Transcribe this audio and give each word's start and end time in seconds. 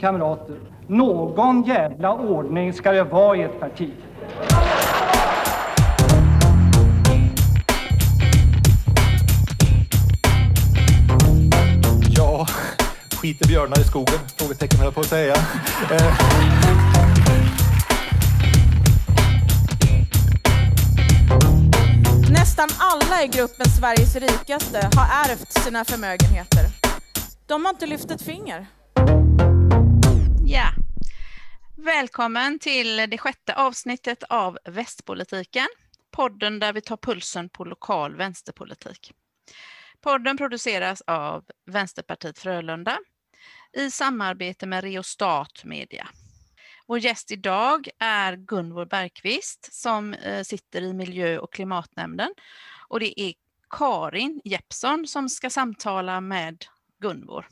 kamrater, 0.00 0.56
någon 0.86 1.62
jävla 1.62 2.12
ordning 2.12 2.72
ska 2.72 2.92
det 2.92 3.04
vara 3.04 3.36
i 3.36 3.42
ett 3.42 3.60
parti. 3.60 3.90
Ja, 12.16 12.46
skiter 13.20 13.48
björnar 13.48 13.80
i 13.80 13.84
skogen? 13.84 14.18
Frågetecken 14.36 14.78
höll 14.78 14.86
jag 14.86 14.94
på 14.94 15.00
att 15.00 15.06
säga. 15.06 15.34
Eh, 15.90 16.14
Nästan 22.30 22.68
alla 22.78 23.22
i 23.22 23.26
gruppen 23.26 23.66
Sveriges 23.70 24.16
rikaste 24.16 24.78
har 24.96 25.30
ärvt 25.30 25.52
sina 25.52 25.84
förmögenheter. 25.84 26.66
De 27.46 27.64
har 27.64 27.72
inte 27.72 27.86
lyft 27.86 28.10
ett 28.10 28.22
finger. 28.22 28.66
Välkommen 31.84 32.58
till 32.58 32.96
det 32.96 33.18
sjätte 33.18 33.54
avsnittet 33.54 34.22
av 34.22 34.58
Västpolitiken, 34.64 35.66
podden 36.10 36.58
där 36.58 36.72
vi 36.72 36.80
tar 36.80 36.96
pulsen 36.96 37.48
på 37.48 37.64
lokal 37.64 38.16
vänsterpolitik. 38.16 39.12
Podden 40.00 40.36
produceras 40.36 41.02
av 41.06 41.44
Vänsterpartiet 41.66 42.38
Frölunda 42.38 42.98
i 43.72 43.90
samarbete 43.90 44.66
med 44.66 44.84
Reostat 44.84 45.64
Media. 45.64 46.08
Vår 46.86 46.98
gäst 46.98 47.30
idag 47.30 47.88
är 47.98 48.36
Gunvor 48.36 48.86
Bergqvist 48.86 49.68
som 49.74 50.14
eh, 50.14 50.42
sitter 50.42 50.82
i 50.82 50.92
miljö 50.92 51.38
och 51.38 51.52
klimatnämnden 51.52 52.34
och 52.88 53.00
det 53.00 53.20
är 53.20 53.34
Karin 53.70 54.40
Jeppsson 54.44 55.06
som 55.06 55.28
ska 55.28 55.50
samtala 55.50 56.20
med 56.20 56.64
Gunvor. 56.98 57.46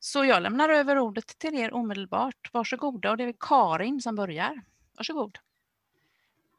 Så 0.00 0.24
jag 0.24 0.42
lämnar 0.42 0.68
över 0.68 0.98
ordet 0.98 1.38
till 1.38 1.54
er 1.54 1.74
omedelbart. 1.74 2.50
Varsågoda 2.52 3.10
och 3.10 3.16
det 3.16 3.24
är 3.24 3.34
Karin 3.40 4.00
som 4.00 4.14
börjar. 4.14 4.62
Varsågod. 4.96 5.38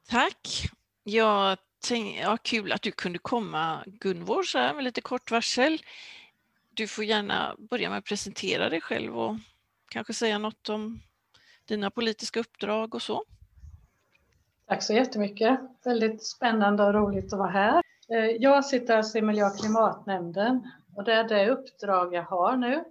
Tack. 0.10 0.70
Jag 1.04 1.58
tänkte, 1.88 2.22
ja, 2.22 2.38
kul 2.42 2.72
att 2.72 2.82
du 2.82 2.92
kunde 2.92 3.20
komma 3.20 3.84
Gunvor 3.86 4.44
så 4.44 4.58
här 4.58 4.74
med 4.74 4.84
lite 4.84 5.02
kort 5.02 5.32
varsel. 5.32 5.82
Du 6.70 6.88
får 6.88 7.04
gärna 7.04 7.56
börja 7.58 7.90
med 7.90 7.98
att 7.98 8.06
presentera 8.06 8.70
dig 8.70 8.82
själv 8.82 9.18
och 9.20 9.36
kanske 9.90 10.14
säga 10.14 10.38
något 10.38 10.70
om 10.70 11.00
dina 11.66 11.92
politiska 11.92 12.40
uppdrag 12.40 12.96
och 12.96 13.02
så. 13.02 13.24
Tack 14.68 14.84
så 14.84 14.94
jättemycket. 14.94 15.60
Väldigt 15.86 16.26
spännande 16.26 16.84
och 16.84 16.94
roligt 16.94 17.34
att 17.34 17.40
vara 17.40 17.50
här. 17.50 17.84
Eh, 18.10 18.26
Jag 18.26 18.66
sitter 18.66 18.98
alltså 18.98 19.18
i 19.18 19.22
miljö 19.22 19.46
och 19.46 19.58
klimatnämnden 19.60 20.72
och 20.96 21.04
det 21.04 21.14
är 21.14 21.24
det 21.24 21.50
uppdrag 21.50 22.14
jag 22.14 22.24
har 22.24 22.58
nu. 22.58 22.84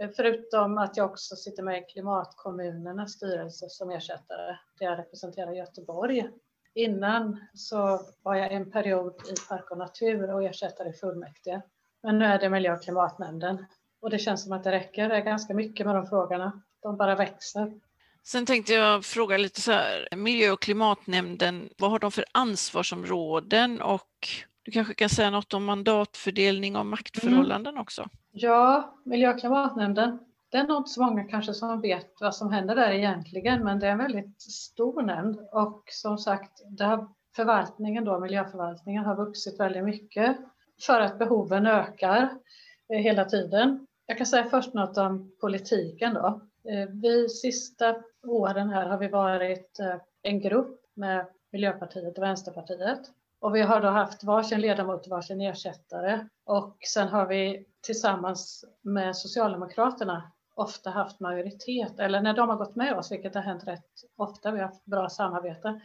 Eh, 0.00 0.10
förutom 0.16 0.78
att 0.78 0.96
jag 0.96 1.10
också 1.10 1.36
sitter 1.36 1.62
med 1.62 1.78
i 1.78 1.84
klimatkommunernas 1.92 3.12
styrelse 3.12 3.66
som 3.68 3.90
ersättare 3.90 4.58
där 4.78 4.86
jag 4.86 4.98
representerar 4.98 5.52
Göteborg. 5.52 6.28
Innan 6.74 7.40
så 7.54 8.00
var 8.22 8.34
jag 8.34 8.52
en 8.52 8.70
period 8.70 9.14
i 9.14 9.48
Park 9.48 9.70
och 9.70 9.78
natur 9.78 10.34
och 10.34 10.42
ersättare 10.42 10.88
i 10.88 10.92
fullmäktige. 10.92 11.62
Men 12.02 12.18
nu 12.18 12.24
är 12.24 12.38
det 12.38 12.48
miljö 12.50 12.74
och 12.74 12.82
klimatnämnden 12.82 13.66
och 14.00 14.10
det 14.10 14.18
känns 14.18 14.44
som 14.44 14.52
att 14.52 14.64
det 14.64 14.72
räcker. 14.72 15.08
Det 15.08 15.16
är 15.16 15.20
ganska 15.20 15.54
mycket 15.54 15.86
med 15.86 15.94
de 15.94 16.06
frågorna. 16.06 16.62
De 16.82 16.96
bara 16.96 17.14
växer. 17.14 17.80
Sen 18.22 18.46
tänkte 18.46 18.72
jag 18.72 19.04
fråga 19.04 19.36
lite 19.36 19.60
så 19.60 19.72
här, 19.72 20.08
miljö 20.16 20.50
och 20.50 20.62
klimatnämnden, 20.62 21.68
vad 21.78 21.90
har 21.90 21.98
de 21.98 22.12
för 22.12 22.24
ansvarsområden 22.32 23.82
och 23.82 24.28
du 24.66 24.72
kanske 24.72 24.94
kan 24.94 25.08
säga 25.08 25.30
något 25.30 25.54
om 25.54 25.64
mandatfördelning 25.64 26.76
och 26.76 26.86
maktförhållanden 26.86 27.78
också? 27.78 28.08
Ja, 28.32 28.94
miljö 29.04 29.34
och 29.34 29.40
klimatnämnden. 29.40 30.18
Det 30.48 30.56
är 30.56 30.64
nog 30.64 30.76
inte 30.76 30.90
så 30.90 31.02
många 31.02 31.24
kanske 31.24 31.54
som 31.54 31.80
vet 31.80 32.20
vad 32.20 32.34
som 32.34 32.52
händer 32.52 32.74
där 32.74 32.90
egentligen, 32.90 33.64
men 33.64 33.78
det 33.78 33.86
är 33.86 33.90
en 33.90 33.98
väldigt 33.98 34.42
stor 34.42 35.02
nämnd 35.02 35.40
och 35.52 35.82
som 35.86 36.18
sagt, 36.18 36.62
det 36.78 36.84
har, 36.84 37.08
förvaltningen 37.36 38.04
då, 38.04 38.20
miljöförvaltningen 38.20 39.04
har 39.04 39.16
vuxit 39.16 39.60
väldigt 39.60 39.84
mycket 39.84 40.36
för 40.86 41.00
att 41.00 41.18
behoven 41.18 41.66
ökar 41.66 42.28
eh, 42.92 42.98
hela 42.98 43.24
tiden. 43.24 43.86
Jag 44.06 44.16
kan 44.18 44.26
säga 44.26 44.44
först 44.44 44.74
något 44.74 44.98
om 44.98 45.32
politiken 45.40 46.14
då. 46.14 46.40
Eh, 46.70 46.88
Vi 46.88 47.28
sista 47.28 47.96
åren 48.26 48.68
här 48.68 48.86
har 48.86 48.98
vi 48.98 49.08
varit 49.08 49.80
eh, 49.80 49.96
en 50.22 50.40
grupp 50.40 50.80
med 50.94 51.26
Miljöpartiet 51.52 52.18
och 52.18 52.24
Vänsterpartiet 52.24 53.00
och 53.46 53.54
vi 53.54 53.62
har 53.62 53.80
då 53.80 53.88
haft 53.88 54.24
varsin 54.24 54.60
ledamot 54.60 55.06
och 55.06 55.10
varsin 55.10 55.40
ersättare 55.40 56.28
och 56.44 56.76
sen 56.86 57.08
har 57.08 57.26
vi 57.26 57.66
tillsammans 57.80 58.64
med 58.82 59.16
Socialdemokraterna 59.16 60.32
ofta 60.54 60.90
haft 60.90 61.20
majoritet, 61.20 61.98
eller 61.98 62.20
när 62.20 62.34
de 62.34 62.48
har 62.48 62.56
gått 62.56 62.76
med 62.76 62.98
oss, 62.98 63.12
vilket 63.12 63.34
har 63.34 63.42
hänt 63.42 63.66
rätt 63.66 63.90
ofta, 64.16 64.50
vi 64.50 64.58
har 64.58 64.66
haft 64.66 64.84
bra 64.84 65.08
samarbete, 65.08 65.80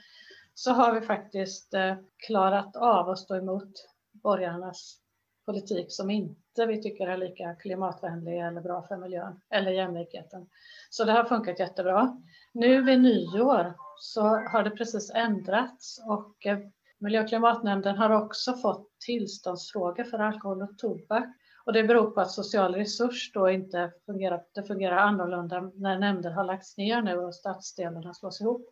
så 0.54 0.72
har 0.72 0.94
vi 0.94 1.02
faktiskt 1.02 1.74
eh, 1.74 1.96
klarat 2.28 2.76
av 2.76 3.10
att 3.10 3.20
stå 3.20 3.36
emot 3.36 3.72
borgarnas 4.12 4.98
politik 5.46 5.86
som 5.90 6.10
inte 6.10 6.66
vi 6.68 6.82
tycker 6.82 7.08
är 7.08 7.18
lika 7.18 7.56
klimatvänlig 7.56 8.40
eller 8.40 8.62
bra 8.62 8.82
för 8.88 8.98
miljön 8.98 9.42
eller 9.50 9.72
jämlikheten. 9.72 10.50
Så 10.90 11.04
det 11.04 11.12
har 11.12 11.24
funkat 11.24 11.60
jättebra. 11.60 12.22
Nu 12.54 12.82
vid 12.82 13.02
nyår 13.02 13.74
så 14.00 14.22
har 14.22 14.64
det 14.64 14.72
precis 14.72 15.12
ändrats 15.16 16.04
och 16.08 16.46
eh, 16.46 16.60
Miljö 17.02 17.22
och 17.22 17.30
klimatnämnden 17.30 17.98
har 17.98 18.10
också 18.10 18.54
fått 18.54 18.90
tillståndsfrågor 19.00 20.04
för 20.04 20.20
alkohol 20.20 20.62
och 20.62 20.78
tobak. 20.78 21.26
Och 21.66 21.74
det 21.74 21.84
beror 21.84 22.12
på 22.12 22.22
att 22.22 22.32
social 22.32 22.76
resurs 22.76 23.32
då 23.34 23.50
inte 23.50 23.92
fungerar, 24.06 24.44
det 24.56 24.64
fungerar 24.64 24.98
annorlunda 24.98 25.72
när 25.76 26.00
nämnden 26.00 26.34
har 26.34 26.44
lagts 26.44 26.78
ner 26.78 27.02
nu 27.02 27.18
och 27.18 27.36
stadsdelarna 27.36 28.14
slås 28.14 28.42
ihop. 28.42 28.70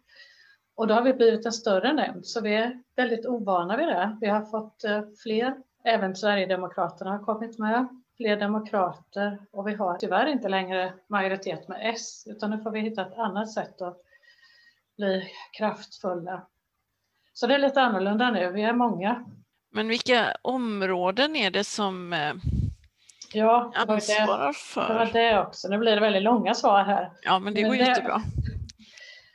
Och 0.75 0.87
då 0.87 0.93
har 0.93 1.01
vi 1.01 1.13
blivit 1.13 1.45
en 1.45 1.51
större 1.51 1.93
nämnd, 1.93 2.25
så 2.25 2.41
vi 2.41 2.55
är 2.55 2.83
väldigt 2.95 3.25
ovana 3.25 3.77
vid 3.77 3.87
det. 3.87 4.17
Vi 4.21 4.27
har 4.27 4.41
fått 4.41 4.83
eh, 4.83 5.01
fler, 5.23 5.55
även 5.83 6.15
Sverigedemokraterna 6.15 7.11
har 7.11 7.19
kommit 7.19 7.59
med, 7.59 7.87
fler 8.17 8.37
demokrater 8.37 9.37
och 9.51 9.67
vi 9.67 9.73
har 9.73 9.97
tyvärr 9.97 10.25
inte 10.25 10.49
längre 10.49 10.93
majoritet 11.07 11.67
med 11.67 11.93
S, 11.93 12.23
utan 12.27 12.51
nu 12.51 12.59
får 12.59 12.71
vi 12.71 12.79
hitta 12.79 13.01
ett 13.01 13.17
annat 13.17 13.51
sätt 13.51 13.81
att 13.81 14.01
bli 14.97 15.31
kraftfulla. 15.57 16.47
Så 17.39 17.47
det 17.47 17.53
är 17.55 17.59
lite 17.59 17.81
annorlunda 17.81 18.31
nu, 18.31 18.51
vi 18.51 18.61
är 18.63 18.73
många. 18.73 19.25
Men 19.71 19.87
vilka 19.87 20.35
områden 20.41 21.35
är 21.35 21.51
det 21.51 21.63
som 21.63 22.13
eh, 22.13 22.33
Ja, 23.33 23.71
det 23.73 23.79
var 23.79 23.85
det, 23.85 23.93
ansvarar 23.93 24.25
det 24.39 24.43
var 24.45 24.53
för? 25.05 25.09
det 25.13 25.39
också. 25.39 25.67
Nu 25.67 25.77
blir 25.77 25.95
det 25.95 26.01
väldigt 26.01 26.23
långa 26.23 26.53
svar 26.53 26.83
här. 26.83 27.11
Ja, 27.21 27.39
men 27.39 27.53
det 27.53 27.61
Men 27.61 27.69
går 27.71 27.77
det- 27.77 27.83
jättebra. 27.87 28.21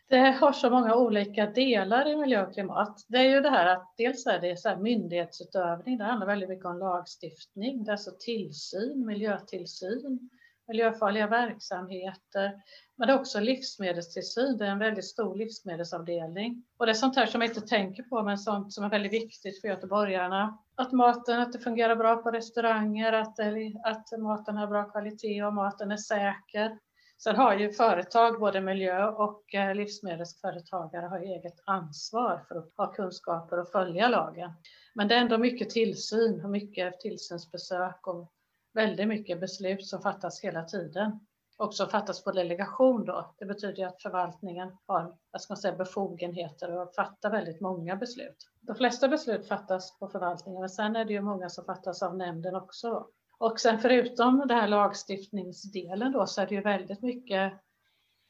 Det 0.08 0.18
har 0.18 0.52
så 0.52 0.70
många 0.70 0.94
olika 0.94 1.46
delar 1.46 2.08
i 2.08 2.16
miljö 2.16 2.46
och 2.46 2.52
klimat. 2.54 3.04
Det 3.08 3.18
är 3.18 3.22
ju 3.30 3.40
det 3.40 3.50
här 3.50 3.66
att 3.66 3.94
dels 3.98 4.26
är 4.26 4.38
det 4.40 4.56
så 4.60 4.68
här 4.68 4.76
myndighetsutövning, 4.76 5.98
det 5.98 6.04
handlar 6.04 6.26
väldigt 6.26 6.48
mycket 6.48 6.64
om 6.66 6.78
lagstiftning, 6.78 7.84
det 7.84 7.90
är 7.90 7.92
alltså 7.92 8.10
tillsyn, 8.20 9.06
miljötillsyn, 9.06 10.30
miljöfarliga 10.68 11.26
verksamheter, 11.26 12.62
men 12.96 13.08
det 13.08 13.14
är 13.14 13.18
också 13.18 13.40
livsmedelstillsyn, 13.40 14.56
det 14.56 14.66
är 14.66 14.70
en 14.70 14.78
väldigt 14.78 15.04
stor 15.04 15.36
livsmedelsavdelning. 15.36 16.64
Och 16.76 16.86
det 16.86 16.92
är 16.92 16.94
sånt 16.94 17.16
här 17.16 17.26
som 17.26 17.40
jag 17.40 17.50
inte 17.50 17.60
tänker 17.60 18.02
på, 18.02 18.22
men 18.22 18.38
sånt 18.38 18.72
som 18.72 18.84
är 18.84 18.88
väldigt 18.88 19.12
viktigt 19.12 19.60
för 19.60 19.68
göteborgarna. 19.68 20.58
Att 20.74 20.92
maten, 20.92 21.40
att 21.40 21.52
det 21.52 21.58
fungerar 21.58 21.96
bra 21.96 22.16
på 22.16 22.30
restauranger, 22.30 23.12
att, 23.12 23.36
det, 23.36 23.72
att 23.84 24.18
maten 24.18 24.56
har 24.56 24.66
bra 24.66 24.84
kvalitet 24.84 25.42
och 25.42 25.54
maten 25.54 25.90
är 25.90 25.96
säker. 25.96 26.78
Sen 27.18 27.36
har 27.36 27.54
ju 27.54 27.72
företag, 27.72 28.40
både 28.40 28.60
miljö 28.60 29.08
och 29.08 29.54
eh, 29.54 29.74
livsmedelsföretagare, 29.74 31.06
har 31.06 31.18
eget 31.18 31.60
ansvar 31.64 32.44
för 32.48 32.54
att 32.54 32.72
ha 32.76 32.92
kunskaper 32.92 33.60
och 33.60 33.68
följa 33.68 34.08
lagen. 34.08 34.52
Men 34.94 35.08
det 35.08 35.14
är 35.14 35.18
ändå 35.18 35.38
mycket 35.38 35.70
tillsyn 35.70 36.44
och 36.44 36.50
mycket 36.50 37.00
tillsynsbesök 37.00 38.06
och 38.06 38.32
väldigt 38.74 39.08
mycket 39.08 39.40
beslut 39.40 39.86
som 39.86 40.02
fattas 40.02 40.40
hela 40.40 40.64
tiden. 40.64 41.20
Och 41.58 41.74
som 41.74 41.88
fattas 41.88 42.24
på 42.24 42.32
delegation 42.32 43.04
då. 43.04 43.34
Det 43.38 43.44
betyder 43.44 43.86
att 43.86 44.02
förvaltningen 44.02 44.76
har 44.86 45.16
jag 45.32 45.40
ska 45.40 45.56
säga, 45.56 45.76
befogenheter 45.76 46.82
att 46.82 46.94
fatta 46.94 47.28
väldigt 47.28 47.60
många 47.60 47.96
beslut. 47.96 48.36
De 48.60 48.76
flesta 48.76 49.08
beslut 49.08 49.48
fattas 49.48 49.98
på 49.98 50.08
förvaltningen, 50.08 50.60
men 50.60 50.70
sen 50.70 50.96
är 50.96 51.04
det 51.04 51.12
ju 51.12 51.20
många 51.20 51.48
som 51.48 51.64
fattas 51.64 52.02
av 52.02 52.16
nämnden 52.16 52.54
också. 52.54 52.90
Då. 52.90 53.08
Och 53.38 53.60
sen 53.60 53.78
förutom 53.78 54.38
den 54.38 54.58
här 54.58 54.68
lagstiftningsdelen 54.68 56.12
då 56.12 56.26
så 56.26 56.40
är 56.40 56.46
det 56.46 56.54
ju 56.54 56.60
väldigt 56.60 57.02
mycket 57.02 57.52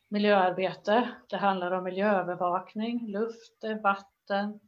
miljöarbete. 0.08 1.08
Det 1.28 1.36
handlar 1.36 1.70
om 1.70 1.84
miljöövervakning, 1.84 3.06
luft, 3.06 3.64
vatten, 3.82 4.60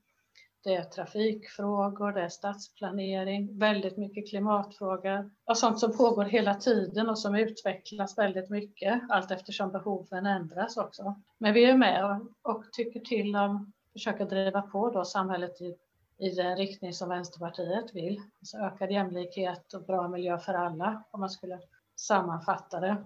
det 0.67 0.75
är 0.75 0.85
trafikfrågor, 0.85 2.13
det 2.13 2.21
är 2.21 2.29
stadsplanering, 2.29 3.59
väldigt 3.59 3.97
mycket 3.97 4.29
klimatfrågor 4.29 5.31
och 5.45 5.59
sånt 5.59 5.79
som 5.79 5.97
pågår 5.97 6.25
hela 6.25 6.55
tiden 6.55 7.09
och 7.09 7.19
som 7.19 7.35
utvecklas 7.35 8.19
väldigt 8.19 8.51
mycket 8.51 9.03
allt 9.09 9.31
eftersom 9.31 9.73
behoven 9.73 10.27
ändras 10.27 10.77
också. 10.77 11.15
Men 11.39 11.55
vi 11.55 11.65
är 11.65 11.77
med 11.77 12.21
och, 12.43 12.65
tycker 12.73 13.01
till 13.01 13.37
om, 13.37 13.73
försöker 13.93 14.25
driva 14.25 14.63
på 14.63 14.91
då 14.91 15.05
samhället 15.05 15.61
i, 15.61 15.77
i 16.19 16.31
den 16.31 16.57
riktning 16.57 16.93
som 16.93 17.09
Vänsterpartiet 17.09 17.95
vill. 17.95 18.21
Alltså 18.41 18.57
ökad 18.57 18.91
jämlikhet 18.91 19.75
och 19.75 19.83
bra 19.83 20.09
miljö 20.09 20.39
för 20.39 20.55
alla 20.55 21.05
om 21.11 21.21
man 21.21 21.31
skulle 21.31 21.59
sammanfatta 21.97 22.81
det. 22.81 22.97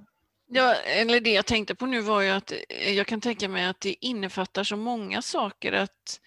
Ja, 0.46 0.74
eller 0.74 1.20
det 1.20 1.32
jag 1.32 1.46
tänkte 1.46 1.74
på 1.74 1.86
nu 1.86 2.00
var 2.00 2.20
ju 2.20 2.30
att 2.30 2.52
jag 2.96 3.06
kan 3.06 3.20
tänka 3.20 3.48
mig 3.48 3.66
att 3.66 3.80
det 3.80 4.06
innefattar 4.06 4.64
så 4.64 4.76
många 4.76 5.22
saker 5.22 5.72
att 5.72 6.20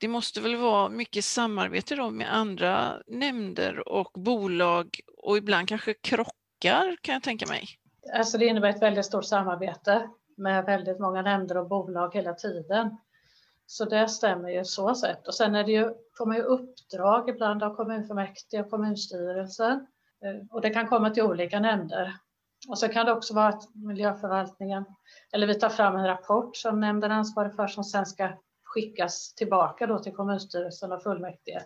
det 0.00 0.08
måste 0.08 0.40
väl 0.40 0.56
vara 0.56 0.88
mycket 0.88 1.24
samarbete 1.24 1.94
då 1.94 2.10
med 2.10 2.36
andra 2.36 3.02
nämnder 3.06 3.88
och 3.88 4.10
bolag 4.14 5.00
och 5.22 5.36
ibland 5.36 5.68
kanske 5.68 5.94
krockar 5.94 6.96
kan 7.00 7.12
jag 7.12 7.22
tänka 7.22 7.46
mig. 7.46 7.64
Alltså 8.14 8.38
det 8.38 8.46
innebär 8.46 8.68
ett 8.68 8.82
väldigt 8.82 9.04
stort 9.04 9.24
samarbete 9.24 10.08
med 10.36 10.64
väldigt 10.64 10.98
många 10.98 11.22
nämnder 11.22 11.56
och 11.56 11.68
bolag 11.68 12.14
hela 12.14 12.34
tiden. 12.34 12.96
Så 13.66 13.84
det 13.84 14.08
stämmer 14.08 14.48
ju 14.48 14.64
så 14.64 14.94
sett. 14.94 15.28
Och 15.28 15.34
sen 15.34 15.54
är 15.54 15.64
det 15.64 15.72
ju, 15.72 15.90
får 16.18 16.26
man 16.26 16.36
ju 16.36 16.42
uppdrag 16.42 17.28
ibland 17.28 17.62
av 17.62 17.74
kommunfullmäktige 17.74 18.60
och 18.60 18.70
kommunstyrelsen. 18.70 19.86
Eh, 20.24 20.46
och 20.50 20.60
det 20.60 20.70
kan 20.70 20.88
komma 20.88 21.10
till 21.10 21.22
olika 21.22 21.60
nämnder. 21.60 22.14
Och 22.68 22.78
så 22.78 22.88
kan 22.88 23.06
det 23.06 23.12
också 23.12 23.34
vara 23.34 23.48
att 23.48 23.74
miljöförvaltningen, 23.74 24.84
eller 25.32 25.46
vi 25.46 25.54
tar 25.54 25.68
fram 25.68 25.96
en 25.96 26.06
rapport 26.06 26.56
som 26.56 26.80
nämnden 26.80 27.12
ansvarar 27.12 27.50
för 27.50 27.66
som 27.66 27.84
sen 27.84 28.06
ska 28.06 28.28
skickas 28.70 29.34
tillbaka 29.34 29.86
då 29.86 29.98
till 29.98 30.12
kommunstyrelsen 30.12 30.92
och 30.92 31.02
fullmäktige. 31.02 31.62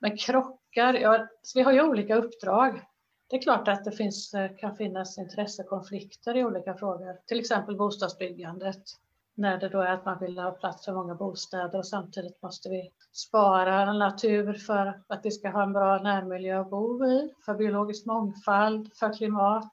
Men 0.00 0.16
krockar, 0.16 0.94
ja, 0.94 1.26
vi 1.54 1.62
har 1.62 1.72
ju 1.72 1.82
olika 1.82 2.16
uppdrag. 2.16 2.82
Det 3.30 3.36
är 3.36 3.42
klart 3.42 3.68
att 3.68 3.84
det 3.84 3.92
finns, 3.92 4.34
eh, 4.34 4.56
kan 4.56 4.76
finnas 4.76 5.18
intressekonflikter 5.18 6.36
i 6.36 6.44
olika 6.44 6.74
frågor, 6.74 7.16
till 7.26 7.40
exempel 7.40 7.76
bostadsbyggandet. 7.76 8.82
När 9.34 9.58
det 9.58 9.68
då 9.68 9.80
är 9.80 9.92
att 9.92 10.04
man 10.04 10.18
vill 10.18 10.38
ha 10.38 10.50
plats 10.50 10.84
för 10.84 10.92
många 10.92 11.14
bostäder 11.14 11.78
och 11.78 11.86
samtidigt 11.86 12.42
måste 12.42 12.68
vi 12.68 12.90
spara 13.12 13.92
natur 13.92 14.54
för 14.54 15.02
att 15.06 15.20
vi 15.24 15.30
ska 15.30 15.48
ha 15.48 15.62
en 15.62 15.72
bra 15.72 15.98
närmiljö 15.98 16.60
att 16.60 16.70
bo 16.70 17.06
i, 17.06 17.34
för 17.44 17.54
biologisk 17.54 18.06
mångfald, 18.06 18.90
för 18.94 19.12
klimat. 19.12 19.72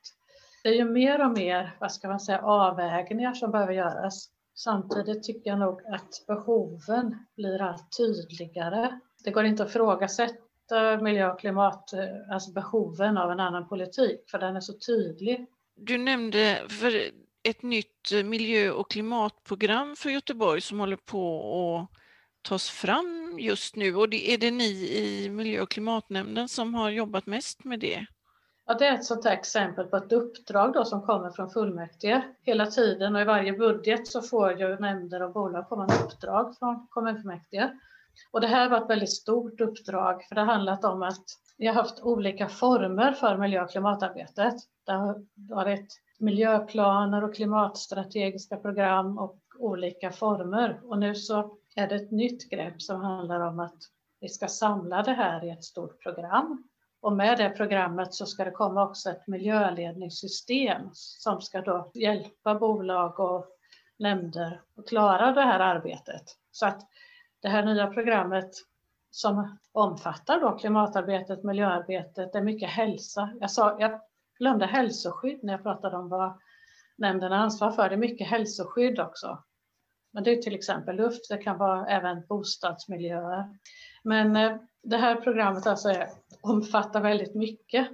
Det 0.64 0.70
är 0.70 0.74
ju 0.74 0.86
mer 0.86 1.26
och 1.26 1.32
mer, 1.32 1.78
vad 1.80 1.92
ska 1.92 2.08
man 2.08 2.20
säga, 2.20 2.42
avvägningar 2.42 3.34
som 3.34 3.52
behöver 3.52 3.74
göras. 3.74 4.30
Samtidigt 4.58 5.24
tycker 5.24 5.50
jag 5.50 5.60
nog 5.60 5.82
att 5.86 6.24
behoven 6.28 7.16
blir 7.36 7.62
allt 7.62 7.98
tydligare. 7.98 9.00
Det 9.24 9.32
går 9.32 9.46
inte 9.46 9.64
att 9.64 9.70
ifrågasätta 9.70 11.02
miljö 11.02 11.32
och 11.32 11.40
klimat, 11.40 11.94
eh, 11.94 12.00
alltså 12.32 12.52
behoven 12.52 13.18
av 13.18 13.32
en 13.32 13.40
annan 13.40 13.68
politik, 13.68 14.30
för 14.32 14.40
den 14.40 14.56
är 14.56 14.60
så 14.60 14.74
tydlig. 14.74 15.46
Du 15.76 15.98
nämnde 15.98 16.64
för 16.70 17.12
ett 17.44 17.64
nytt 17.64 18.12
eh, 18.14 18.24
miljö 18.24 18.72
och 18.72 18.92
klimatprogram 18.92 19.96
för 19.96 20.10
Göteborg 20.10 20.62
som 20.62 20.80
håller 20.80 20.98
på 20.98 21.88
att 21.92 21.98
tas 22.42 22.70
fram 22.70 23.38
just 23.40 23.76
nu 23.76 23.96
och 23.96 24.10
det, 24.10 24.34
är 24.34 24.38
det 24.38 24.52
ni 24.52 24.90
i 24.98 25.30
miljö 25.30 25.62
och 25.62 25.72
klimatnämnden 25.72 26.50
som 26.50 26.74
har 26.74 26.90
jobbat 26.90 27.26
mest 27.26 27.64
med 27.64 27.80
det? 27.80 28.06
Ja, 28.70 28.74
det 28.74 28.86
är 28.88 28.94
ett 28.94 29.06
sånt 29.06 29.26
här 29.26 29.34
exempel 29.34 29.88
på 29.88 29.98
ett 29.98 30.12
uppdrag 30.12 30.74
då 30.74 30.86
som 30.86 31.02
kommer 31.02 31.30
från 31.30 31.50
fullmäktige 31.50 32.22
hela 32.42 32.66
tiden 32.66 33.16
och 33.16 33.22
i 33.22 33.26
varje 33.26 33.54
budget 33.54 34.08
så 34.08 34.22
får 34.22 34.60
ju 34.60 34.80
nämnder 34.80 35.22
och 35.22 35.34
bolag 35.34 35.70
komma 35.70 35.88
med 35.88 36.02
uppdrag 36.02 36.58
från 36.60 36.88
kommunfullmäktige. 36.90 37.72
Och 38.32 38.42
det 38.42 38.48
här 38.48 38.70
var 38.70 38.78
ett 38.78 38.90
väldigt 38.90 39.14
stort 39.14 39.62
uppdrag 39.62 40.24
för 40.24 40.36
det 40.36 40.42
har 40.42 40.54
handlat 40.54 40.86
om 40.86 41.04
att 41.04 41.24
vi 41.58 41.68
har 41.68 41.74
haft 41.74 42.00
olika 42.00 42.50
former 42.50 43.12
för 43.12 43.38
miljö 43.38 43.64
och 43.64 43.70
klimatarbetet. 43.70 44.56
Det 44.86 44.92
har 44.92 45.26
varit 45.36 46.02
miljöplaner 46.20 47.24
och 47.24 47.36
klimatstrategiska 47.36 48.58
program 48.58 49.18
och 49.18 49.40
olika 49.60 50.12
former. 50.12 50.80
Och 50.84 51.00
nu 51.00 51.16
så 51.16 51.58
är 51.76 51.88
det 51.88 51.96
ett 51.96 52.12
nytt 52.12 52.50
grepp 52.50 52.82
som 52.82 53.02
handlar 53.02 53.40
om 53.40 53.60
att 53.60 53.78
vi 54.20 54.30
ska 54.30 54.48
samla 54.48 55.04
det 55.04 55.14
här 55.14 55.46
i 55.46 55.50
ett 55.50 55.64
stort 55.64 56.04
program 56.04 56.64
och 57.08 57.14
med 57.14 57.38
det 57.38 57.50
programmet 57.50 58.14
så 58.14 58.26
ska 58.26 58.44
det 58.44 58.52
komma 58.52 58.84
också 58.84 59.10
ett 59.10 59.28
miljöledningssystem 59.28 60.90
som 60.94 61.42
ska 61.42 61.62
då 61.62 61.92
hjälpa 61.94 62.56
bolag 62.56 63.20
och 63.20 63.48
nämnder 64.00 64.62
att 64.78 64.88
klara 64.88 65.32
det 65.32 65.42
här 65.42 65.60
arbetet. 65.60 66.22
Så 66.52 66.66
att 66.66 66.82
det 67.42 67.48
här 67.48 67.66
nya 67.66 67.88
programmet 67.88 68.50
som 69.12 69.58
omfattar 69.72 70.40
då 70.40 70.58
klimatarbetet, 70.58 71.44
miljöarbetet, 71.44 72.34
det 72.34 72.38
är 72.38 72.44
mycket 72.44 72.70
hälsa. 72.70 73.30
Jag, 73.40 73.52
sa, 73.52 73.80
jag 73.80 74.02
glömde 74.40 74.66
hälsoskydd 74.66 75.40
när 75.44 75.54
jag 75.54 75.64
pratade 75.64 75.98
om 75.98 76.10
vad 76.10 76.40
nämnden 76.98 77.32
har 77.32 77.40
ansvar 77.40 77.72
för. 77.72 77.90
Det 77.90 77.96
är 77.96 77.98
mycket 77.98 78.28
hälsoskydd 78.28 79.00
också. 79.00 79.44
Men 80.18 80.24
det 80.24 80.32
är 80.32 80.42
till 80.42 80.56
exempel 80.56 80.96
luft, 80.96 81.30
det 81.30 81.38
kan 81.38 81.58
vara 81.58 81.88
även 81.88 82.26
bostadsmiljöer. 82.28 83.58
Men 84.04 84.36
eh, 84.36 84.58
det 84.84 84.98
här 84.98 85.16
programmet 85.16 85.68
alltså 85.68 85.90
är, 85.90 86.08
omfattar 86.42 87.02
väldigt 87.02 87.36
mycket. 87.36 87.88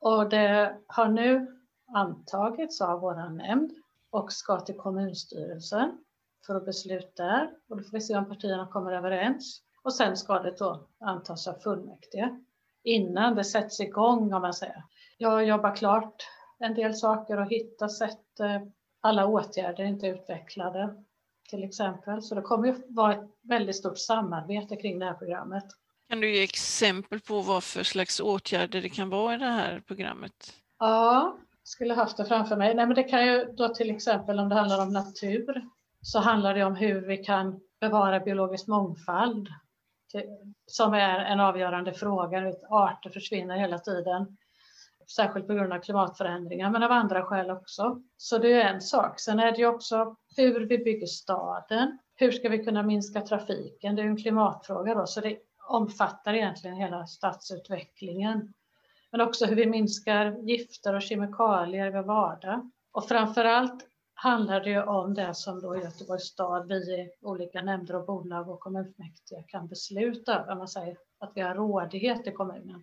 Och 0.00 0.28
det 0.28 0.76
har 0.86 1.08
nu 1.08 1.46
antagits 1.94 2.80
av 2.80 3.00
vår 3.00 3.14
nämnd 3.30 3.70
och 4.10 4.32
ska 4.32 4.60
till 4.60 4.76
kommunstyrelsen 4.76 5.98
för 6.46 6.54
att 6.54 6.64
besluta 6.64 7.24
där. 7.24 7.50
Och 7.68 7.76
då 7.76 7.82
får 7.82 7.92
vi 7.92 8.00
se 8.00 8.16
om 8.16 8.28
partierna 8.28 8.66
kommer 8.66 8.92
överens. 8.92 9.62
Och 9.82 9.94
sen 9.94 10.16
ska 10.16 10.38
det 10.38 10.58
då 10.58 10.86
antas 11.00 11.48
av 11.48 11.54
fullmäktige 11.54 12.40
innan 12.84 13.34
det 13.34 13.44
sätts 13.44 13.80
igång 13.80 14.32
om 14.32 14.42
man 14.42 14.54
säger. 14.54 14.82
Jag 15.18 15.30
har 15.30 15.40
jobbat 15.40 15.78
klart 15.78 16.22
en 16.58 16.74
del 16.74 16.94
saker 16.94 17.40
och 17.40 17.50
hittat 17.50 17.92
sätt. 17.92 18.40
Eh, 18.40 18.62
alla 19.00 19.26
åtgärder 19.26 19.84
är 19.84 19.88
inte 19.88 20.06
utvecklade 20.06 21.04
till 21.50 21.64
exempel. 21.64 22.22
Så 22.22 22.34
det 22.34 22.42
kommer 22.42 22.66
ju 22.68 22.74
vara 22.88 23.14
ett 23.14 23.30
väldigt 23.42 23.76
stort 23.76 23.98
samarbete 23.98 24.76
kring 24.76 24.98
det 24.98 25.06
här 25.06 25.14
programmet. 25.14 25.64
Kan 26.08 26.20
du 26.20 26.34
ge 26.34 26.42
exempel 26.42 27.20
på 27.20 27.40
vad 27.40 27.64
för 27.64 27.82
slags 27.82 28.20
åtgärder 28.20 28.82
det 28.82 28.88
kan 28.88 29.10
vara 29.10 29.34
i 29.34 29.38
det 29.38 29.44
här 29.44 29.82
programmet? 29.86 30.52
Ja, 30.78 31.36
skulle 31.62 31.94
haft 31.94 32.16
det 32.16 32.24
framför 32.24 32.56
mig. 32.56 32.74
Nej, 32.74 32.86
men 32.86 32.94
det 32.94 33.02
kan 33.02 33.26
ju 33.26 33.44
då 33.44 33.68
till 33.68 33.90
exempel 33.90 34.38
om 34.38 34.48
det 34.48 34.54
handlar 34.54 34.82
om 34.82 34.92
natur 34.92 35.64
så 36.02 36.18
handlar 36.18 36.54
det 36.54 36.64
om 36.64 36.76
hur 36.76 37.00
vi 37.00 37.16
kan 37.16 37.60
bevara 37.80 38.20
biologisk 38.20 38.66
mångfald 38.66 39.48
som 40.66 40.94
är 40.94 41.18
en 41.18 41.40
avgörande 41.40 41.92
fråga. 41.92 42.52
Arter 42.68 43.10
försvinner 43.10 43.56
hela 43.56 43.78
tiden, 43.78 44.36
särskilt 45.16 45.46
på 45.46 45.54
grund 45.54 45.72
av 45.72 45.78
klimatförändringar, 45.78 46.70
men 46.70 46.82
av 46.82 46.92
andra 46.92 47.22
skäl 47.22 47.50
också. 47.50 48.02
Så 48.16 48.38
det 48.38 48.52
är 48.52 48.74
en 48.74 48.80
sak. 48.80 49.20
Sen 49.20 49.40
är 49.40 49.52
det 49.52 49.58
ju 49.58 49.66
också 49.66 50.16
hur 50.36 50.66
vi 50.66 50.78
bygger 50.78 51.06
staden. 51.06 51.98
Hur 52.14 52.32
ska 52.32 52.48
vi 52.48 52.64
kunna 52.64 52.82
minska 52.82 53.20
trafiken? 53.20 53.96
Det 53.96 54.02
är 54.02 54.06
en 54.06 54.16
klimatfråga 54.16 54.94
då, 54.94 55.06
så 55.06 55.20
det 55.20 55.38
omfattar 55.68 56.34
egentligen 56.34 56.76
hela 56.76 57.06
stadsutvecklingen. 57.06 58.52
Men 59.10 59.20
också 59.20 59.46
hur 59.46 59.56
vi 59.56 59.66
minskar 59.66 60.38
gifter 60.48 60.94
och 60.94 61.02
kemikalier 61.02 61.86
i 61.86 61.90
vår 61.90 62.02
vardag. 62.02 62.70
Och 62.92 63.08
framför 63.08 63.44
allt 63.44 63.86
handlar 64.14 64.60
det 64.60 64.70
ju 64.70 64.82
om 64.82 65.14
det 65.14 65.34
som 65.34 65.60
då 65.60 65.76
Göteborgs 65.76 66.24
stad, 66.24 66.68
vi 66.68 66.74
i 66.74 67.10
olika 67.20 67.62
nämnder 67.62 67.96
och 67.96 68.06
bolag 68.06 68.48
och 68.48 68.60
kommunfullmäktige 68.60 69.44
kan 69.48 69.68
besluta 69.68 70.40
över. 70.40 70.54
Man 70.54 70.68
säger 70.68 70.96
att 71.18 71.32
vi 71.34 71.40
har 71.40 71.54
rådighet 71.54 72.26
i 72.26 72.32
kommunen. 72.32 72.82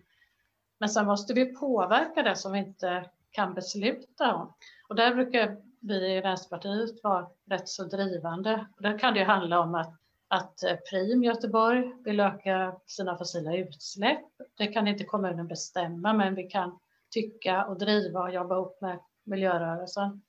Men 0.80 0.88
sen 0.88 1.06
måste 1.06 1.34
vi 1.34 1.54
påverka 1.54 2.22
det 2.22 2.36
som 2.36 2.52
vi 2.52 2.58
inte 2.58 3.10
kan 3.30 3.54
besluta 3.54 4.34
om. 4.34 4.52
Och 4.88 4.94
där 4.94 5.14
brukar 5.14 5.56
vi 5.80 6.16
i 6.16 6.20
Vänsterpartiet 6.20 7.04
var 7.04 7.30
rätt 7.50 7.68
så 7.68 7.84
drivande. 7.84 8.66
Där 8.78 8.98
kan 8.98 9.14
det 9.14 9.24
handla 9.24 9.60
om 9.60 9.74
att 9.74 9.98
att 10.28 10.62
eh, 10.62 10.76
Prim 10.90 11.24
Göteborg 11.24 11.92
vill 12.04 12.20
öka 12.20 12.76
sina 12.86 13.18
fossila 13.18 13.56
utsläpp. 13.56 14.24
Det 14.58 14.66
kan 14.66 14.88
inte 14.88 15.04
kommunen 15.04 15.48
bestämma, 15.48 16.12
men 16.12 16.34
vi 16.34 16.42
kan 16.42 16.78
tycka 17.10 17.64
och 17.64 17.78
driva 17.78 18.22
och 18.22 18.34
jobba 18.34 18.54
ihop 18.54 18.80
med 18.80 18.98
miljörörelsen. 19.24 20.22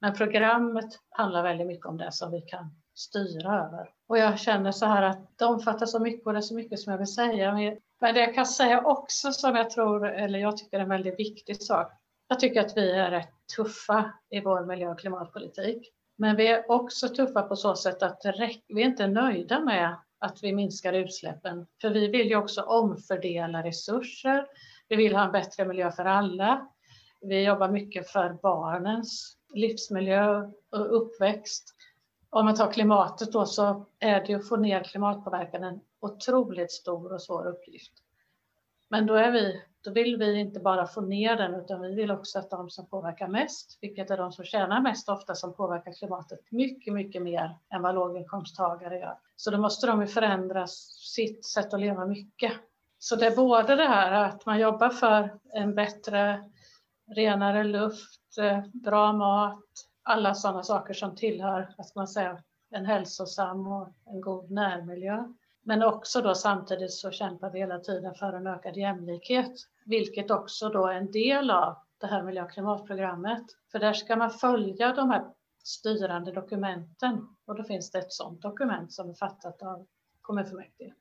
Men 0.00 0.14
programmet 0.14 0.94
handlar 1.10 1.42
väldigt 1.42 1.66
mycket 1.66 1.86
om 1.86 1.96
det 1.96 2.12
som 2.12 2.30
vi 2.30 2.40
kan 2.40 2.70
styra 2.94 3.66
över. 3.66 3.90
Och 4.06 4.18
jag 4.18 4.38
känner 4.38 4.72
så 4.72 4.86
här 4.86 5.02
att 5.02 5.38
det 5.38 5.44
omfattar 5.44 5.86
så 5.86 5.98
mycket 5.98 6.26
och 6.26 6.32
det 6.32 6.38
är 6.38 6.42
så 6.42 6.54
mycket 6.54 6.80
som 6.80 6.90
jag 6.90 6.98
vill 6.98 7.14
säga. 7.14 7.52
Men 8.00 8.14
det 8.14 8.20
jag 8.20 8.34
kan 8.34 8.46
säga 8.46 8.82
också 8.82 9.32
som 9.32 9.56
jag 9.56 9.70
tror, 9.70 10.08
eller 10.08 10.38
jag 10.38 10.56
tycker 10.56 10.78
är 10.78 10.82
en 10.82 10.88
väldigt 10.88 11.18
viktig 11.18 11.62
sak. 11.62 11.92
Jag 12.28 12.40
tycker 12.40 12.60
att 12.60 12.76
vi 12.76 12.90
är 12.90 13.10
rätt 13.10 13.37
tuffa 13.56 14.12
i 14.30 14.40
vår 14.40 14.66
miljö 14.66 14.90
och 14.90 14.98
klimatpolitik. 14.98 15.92
Men 16.16 16.36
vi 16.36 16.48
är 16.48 16.70
också 16.70 17.08
tuffa 17.08 17.42
på 17.42 17.56
så 17.56 17.76
sätt 17.76 18.02
att 18.02 18.20
vi 18.68 18.82
är 18.82 18.86
inte 18.86 19.06
nöjda 19.06 19.60
med 19.60 19.96
att 20.18 20.42
vi 20.42 20.52
minskar 20.52 20.92
utsläppen. 20.92 21.66
För 21.80 21.90
vi 21.90 22.08
vill 22.08 22.28
ju 22.28 22.36
också 22.36 22.62
omfördela 22.62 23.62
resurser. 23.62 24.46
Vi 24.88 24.96
vill 24.96 25.16
ha 25.16 25.24
en 25.24 25.32
bättre 25.32 25.64
miljö 25.64 25.92
för 25.92 26.04
alla. 26.04 26.68
Vi 27.20 27.44
jobbar 27.44 27.68
mycket 27.68 28.10
för 28.10 28.38
barnens 28.42 29.36
livsmiljö 29.54 30.50
och 30.70 30.96
uppväxt. 30.96 31.74
Om 32.30 32.44
man 32.44 32.54
tar 32.54 32.72
klimatet 32.72 33.32
då 33.32 33.46
så 33.46 33.86
är 33.98 34.26
det 34.26 34.34
att 34.34 34.48
få 34.48 34.56
ner 34.56 34.84
klimatpåverkan 34.84 35.64
en 35.64 35.80
otroligt 36.00 36.72
stor 36.72 37.12
och 37.12 37.22
svår 37.22 37.46
uppgift. 37.46 37.92
Men 38.90 39.06
då, 39.06 39.14
är 39.14 39.30
vi, 39.30 39.62
då 39.84 39.90
vill 39.90 40.16
vi 40.16 40.34
inte 40.40 40.60
bara 40.60 40.86
få 40.86 41.00
ner 41.00 41.36
den 41.36 41.54
utan 41.54 41.80
vi 41.80 41.94
vill 41.94 42.10
också 42.10 42.38
att 42.38 42.50
de 42.50 42.70
som 42.70 42.86
påverkar 42.86 43.28
mest, 43.28 43.78
vilket 43.80 44.10
är 44.10 44.16
de 44.16 44.32
som 44.32 44.44
tjänar 44.44 44.80
mest 44.80 45.08
ofta 45.08 45.34
som 45.34 45.54
påverkar 45.54 45.92
klimatet 45.92 46.40
mycket, 46.50 46.94
mycket 46.94 47.22
mer 47.22 47.58
än 47.70 47.82
vad 47.82 47.94
låginkomsttagare 47.94 48.98
gör. 48.98 49.18
Så 49.36 49.50
då 49.50 49.58
måste 49.58 49.86
de 49.86 50.00
ju 50.00 50.06
förändra 50.06 50.66
sitt 50.66 51.46
sätt 51.46 51.74
att 51.74 51.80
leva 51.80 52.06
mycket. 52.06 52.52
Så 52.98 53.16
det 53.16 53.26
är 53.26 53.36
både 53.36 53.76
det 53.76 53.88
här 53.88 54.12
att 54.12 54.46
man 54.46 54.60
jobbar 54.60 54.90
för 54.90 55.38
en 55.52 55.74
bättre 55.74 56.50
renare 57.14 57.64
luft, 57.64 58.38
eh, 58.38 58.60
bra 58.72 59.12
mat, 59.12 59.64
alla 60.02 60.34
sådana 60.34 60.62
saker 60.62 60.94
som 60.94 61.16
tillhör, 61.16 61.74
vad 61.76 61.86
ska 61.86 62.00
man 62.00 62.08
säga, 62.08 62.42
en 62.70 62.86
hälsosam 62.86 63.66
och 63.66 63.88
en 64.06 64.20
god 64.20 64.50
närmiljö. 64.50 65.34
Men 65.68 65.82
också 65.82 66.22
då 66.22 66.34
samtidigt 66.34 66.92
så 66.92 67.10
kämpar 67.10 67.50
vi 67.50 67.58
hela 67.58 67.78
tiden 67.78 68.14
för 68.14 68.32
en 68.32 68.46
ökad 68.46 68.76
jämlikhet, 68.76 69.52
vilket 69.84 70.30
också 70.30 70.68
då 70.68 70.86
är 70.86 70.94
en 70.94 71.10
del 71.10 71.50
av 71.50 71.76
det 71.98 72.06
här 72.06 72.22
miljö 72.22 72.42
och 72.42 72.50
klimatprogrammet. 72.50 73.44
För 73.72 73.78
där 73.78 73.92
ska 73.92 74.16
man 74.16 74.30
följa 74.30 74.92
de 74.92 75.10
här 75.10 75.24
styrande 75.64 76.32
dokumenten 76.32 77.28
och 77.44 77.56
då 77.56 77.64
finns 77.64 77.90
det 77.90 77.98
ett 77.98 78.12
sådant 78.12 78.42
dokument 78.42 78.92
som 78.92 79.10
är 79.10 79.14
fattat 79.14 79.62
av 79.62 79.86
kommunfullmäktige. 80.20 80.94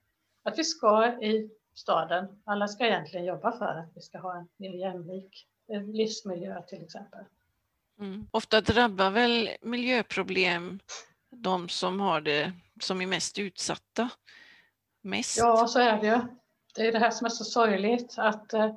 Att 0.43 0.59
vi 0.59 0.63
ska 0.63 1.21
i 1.21 1.49
staden, 1.75 2.41
alla 2.45 2.67
ska 2.67 2.85
egentligen 2.85 3.25
jobba 3.25 3.57
för 3.57 3.75
att 3.79 3.91
vi 3.95 4.01
ska 4.01 4.17
ha 4.17 4.37
en 4.37 4.47
mer 4.57 4.73
jämlik 4.73 5.47
eh, 5.71 5.83
livsmiljö 5.83 6.61
till 6.61 6.83
exempel. 6.83 7.25
Mm. 7.99 8.27
Ofta 8.31 8.61
drabbar 8.61 9.11
väl 9.11 9.49
miljöproblem 9.61 10.79
de 11.29 11.69
som 11.69 11.99
har 11.99 12.21
det 12.21 12.51
som 12.81 13.01
är 13.01 13.07
mest 13.07 13.39
utsatta 13.39 14.09
mest? 15.07 15.37
Ja, 15.37 15.67
så 15.67 15.79
är 15.79 16.01
det 16.01 16.07
ju. 16.07 16.19
Det 16.75 16.87
är 16.87 16.91
det 16.91 16.99
här 16.99 17.11
som 17.11 17.25
är 17.25 17.29
så 17.29 17.43
sorgligt 17.43 18.15
att 18.17 18.53
eh, 18.53 18.73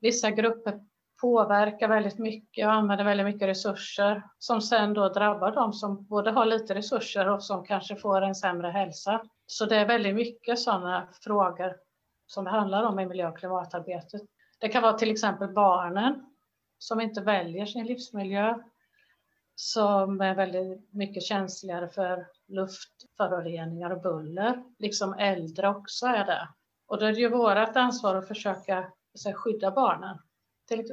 vissa 0.00 0.30
grupper 0.30 0.80
påverkar 1.20 1.88
väldigt 1.88 2.18
mycket 2.18 2.66
och 2.66 2.72
använder 2.72 3.04
väldigt 3.04 3.26
mycket 3.26 3.48
resurser 3.48 4.22
som 4.38 4.60
sen 4.60 4.94
då 4.94 5.08
drabbar 5.08 5.52
de 5.52 5.72
som 5.72 6.06
både 6.06 6.30
har 6.30 6.46
lite 6.46 6.74
resurser 6.74 7.28
och 7.28 7.42
som 7.42 7.64
kanske 7.64 7.96
får 7.96 8.22
en 8.22 8.34
sämre 8.34 8.68
hälsa. 8.68 9.22
Så 9.46 9.66
det 9.66 9.76
är 9.76 9.86
väldigt 9.86 10.14
mycket 10.14 10.58
sådana 10.58 11.08
frågor 11.22 11.76
som 12.26 12.44
det 12.44 12.50
handlar 12.50 12.84
om 12.84 12.98
i 12.98 13.06
miljö 13.06 13.28
och 13.28 13.38
klimatarbetet. 13.38 14.22
Det 14.58 14.68
kan 14.68 14.82
vara 14.82 14.92
till 14.92 15.10
exempel 15.10 15.48
barnen 15.48 16.26
som 16.78 17.00
inte 17.00 17.20
väljer 17.20 17.66
sin 17.66 17.86
livsmiljö, 17.86 18.58
som 19.54 20.20
är 20.20 20.34
väldigt 20.34 20.92
mycket 20.92 21.22
känsligare 21.22 21.88
för 21.88 22.26
luftföroreningar 22.48 23.90
och 23.90 24.02
buller, 24.02 24.64
liksom 24.78 25.14
äldre 25.14 25.68
också 25.68 26.06
är 26.06 26.24
det. 26.24 26.48
Och 26.86 26.98
då 26.98 27.06
är 27.06 27.12
det 27.12 27.20
ju 27.20 27.28
vårt 27.28 27.76
ansvar 27.76 28.14
att 28.14 28.28
försöka 28.28 28.92
säga, 29.22 29.34
skydda 29.34 29.70
barnen 29.70 30.18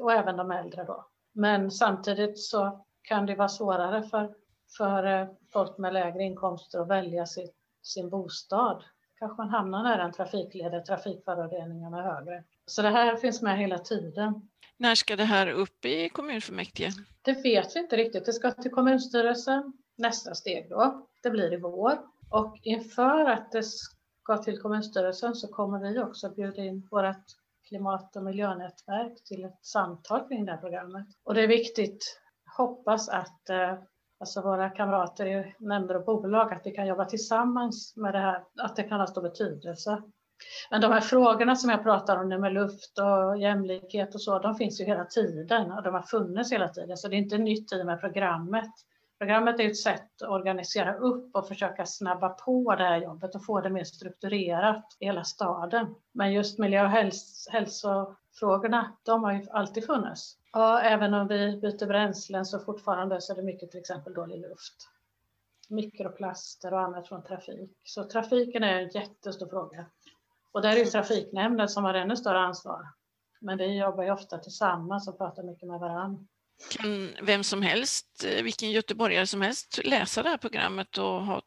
och 0.01 0.13
även 0.13 0.37
de 0.37 0.51
äldre 0.51 0.83
då. 0.83 1.05
Men 1.33 1.71
samtidigt 1.71 2.39
så 2.39 2.85
kan 3.01 3.25
det 3.25 3.35
vara 3.35 3.49
svårare 3.49 4.03
för, 4.03 4.35
för 4.77 5.03
eh, 5.03 5.27
folk 5.53 5.77
med 5.77 5.93
lägre 5.93 6.23
inkomster 6.23 6.79
att 6.79 6.87
välja 6.87 7.25
sin, 7.25 7.49
sin 7.81 8.09
bostad. 8.09 8.83
Kanske 9.19 9.37
man 9.37 9.49
hamnar 9.49 9.83
nära 9.83 10.03
en 10.03 10.11
trafikled 10.11 10.71
där 10.71 10.81
trafikföroreningarna 10.81 12.03
är 12.03 12.15
högre. 12.15 12.43
Så 12.65 12.81
det 12.81 12.89
här 12.89 13.15
finns 13.15 13.41
med 13.41 13.57
hela 13.57 13.79
tiden. 13.79 14.49
När 14.77 14.95
ska 14.95 15.15
det 15.15 15.23
här 15.23 15.47
upp 15.47 15.85
i 15.85 16.09
kommunfullmäktige? 16.09 16.89
Det 17.21 17.33
vet 17.43 17.75
vi 17.75 17.79
inte 17.79 17.97
riktigt. 17.97 18.25
Det 18.25 18.33
ska 18.33 18.51
till 18.51 18.71
kommunstyrelsen 18.71 19.73
nästa 19.97 20.35
steg 20.35 20.69
då. 20.69 21.07
Det 21.25 21.31
blir 21.31 21.53
i 21.53 21.57
vår. 21.57 21.97
Och 22.29 22.59
inför 22.63 23.25
att 23.25 23.51
det 23.51 23.63
ska 23.63 24.37
till 24.37 24.61
kommunstyrelsen 24.61 25.35
så 25.35 25.47
kommer 25.47 25.79
vi 25.79 25.99
också 25.99 26.29
bjuda 26.29 26.61
in 26.61 26.87
vårt 26.91 27.25
klimat 27.67 28.15
och 28.15 28.23
miljönätverk 28.23 29.23
till 29.23 29.45
ett 29.45 29.65
samtal 29.65 30.27
kring 30.27 30.45
det 30.45 30.51
här 30.51 30.59
programmet. 30.59 31.07
Och 31.23 31.33
det 31.33 31.43
är 31.43 31.47
viktigt, 31.47 32.19
hoppas 32.57 33.09
att 33.09 33.49
eh, 33.49 33.73
alltså 34.19 34.41
våra 34.41 34.69
kamrater 34.69 35.25
i 35.25 35.55
nämnder 35.59 35.95
och 35.95 36.05
bolag, 36.05 36.53
att 36.53 36.61
vi 36.65 36.71
kan 36.71 36.87
jobba 36.87 37.05
tillsammans 37.05 37.93
med 37.95 38.13
det 38.13 38.19
här, 38.19 38.43
att 38.61 38.75
det 38.75 38.83
kan 38.83 38.99
ha 38.99 39.07
stor 39.07 39.21
betydelse. 39.21 40.01
Men 40.71 40.81
de 40.81 40.91
här 40.91 41.01
frågorna 41.01 41.55
som 41.55 41.69
jag 41.69 41.83
pratar 41.83 42.17
om 42.17 42.29
nu 42.29 42.37
med 42.37 42.53
luft 42.53 42.99
och 42.99 43.37
jämlikhet 43.37 44.15
och 44.15 44.21
så, 44.21 44.39
de 44.39 44.55
finns 44.55 44.81
ju 44.81 44.85
hela 44.85 45.05
tiden 45.05 45.71
och 45.71 45.83
de 45.83 45.93
har 45.93 46.01
funnits 46.01 46.51
hela 46.51 46.69
tiden, 46.69 46.97
så 46.97 47.07
det 47.07 47.15
är 47.15 47.17
inte 47.17 47.37
nytt 47.37 47.73
i 47.73 47.81
och 47.81 47.85
med 47.85 47.99
programmet. 47.99 48.71
Programmet 49.19 49.59
är 49.59 49.67
ett 49.67 49.77
sätt 49.77 50.21
att 50.21 50.29
organisera 50.29 50.95
upp 50.95 51.35
och 51.35 51.47
försöka 51.47 51.85
snabba 51.85 52.29
på 52.29 52.75
det 52.75 52.83
här 52.83 53.01
jobbet 53.01 53.35
och 53.35 53.45
få 53.45 53.61
det 53.61 53.69
mer 53.69 53.83
strukturerat 53.83 54.97
i 54.99 55.05
hela 55.05 55.23
staden. 55.23 55.95
Men 56.11 56.33
just 56.33 56.59
miljö 56.59 56.83
och 56.83 56.89
häls 56.89 57.47
hälsofrågorna, 57.51 58.97
de 59.03 59.23
har 59.23 59.33
ju 59.33 59.45
alltid 59.51 59.85
funnits. 59.85 60.37
Och 60.53 60.81
även 60.81 61.13
om 61.13 61.27
vi 61.27 61.57
byter 61.61 61.87
bränslen 61.87 62.45
så 62.45 62.59
fortfarande 62.59 63.21
så 63.21 63.33
är 63.33 63.35
det 63.35 63.43
mycket 63.43 63.71
till 63.71 63.79
exempel 63.79 64.13
dålig 64.13 64.41
luft. 64.41 64.89
Mikroplaster 65.69 66.73
och 66.73 66.81
annat 66.81 67.07
från 67.07 67.23
trafik. 67.23 67.71
Så 67.83 68.03
trafiken 68.03 68.63
är 68.63 68.81
en 68.81 68.89
jättestor 68.89 69.47
fråga. 69.47 69.85
Och 70.51 70.61
där 70.61 70.69
är 70.69 70.77
ju 70.77 70.85
trafiknämnden 70.85 71.69
som 71.69 71.83
har 71.83 71.93
ännu 71.93 72.15
större 72.15 72.39
ansvar. 72.39 72.87
Men 73.39 73.57
vi 73.57 73.77
jobbar 73.79 74.03
ju 74.03 74.11
ofta 74.11 74.37
tillsammans 74.37 75.07
och 75.07 75.17
pratar 75.17 75.43
mycket 75.43 75.67
med 75.67 75.79
varandra. 75.79 76.25
Kan 76.69 77.09
vem 77.21 77.43
som 77.43 77.61
helst, 77.61 78.25
eh, 78.25 78.43
vilken 78.43 78.71
göteborgare 78.71 79.27
som 79.27 79.41
helst, 79.41 79.79
läsa 79.83 80.23
det 80.23 80.29
här 80.29 80.37
programmet 80.37 80.97
och 80.97 81.25
ha, 81.25 81.41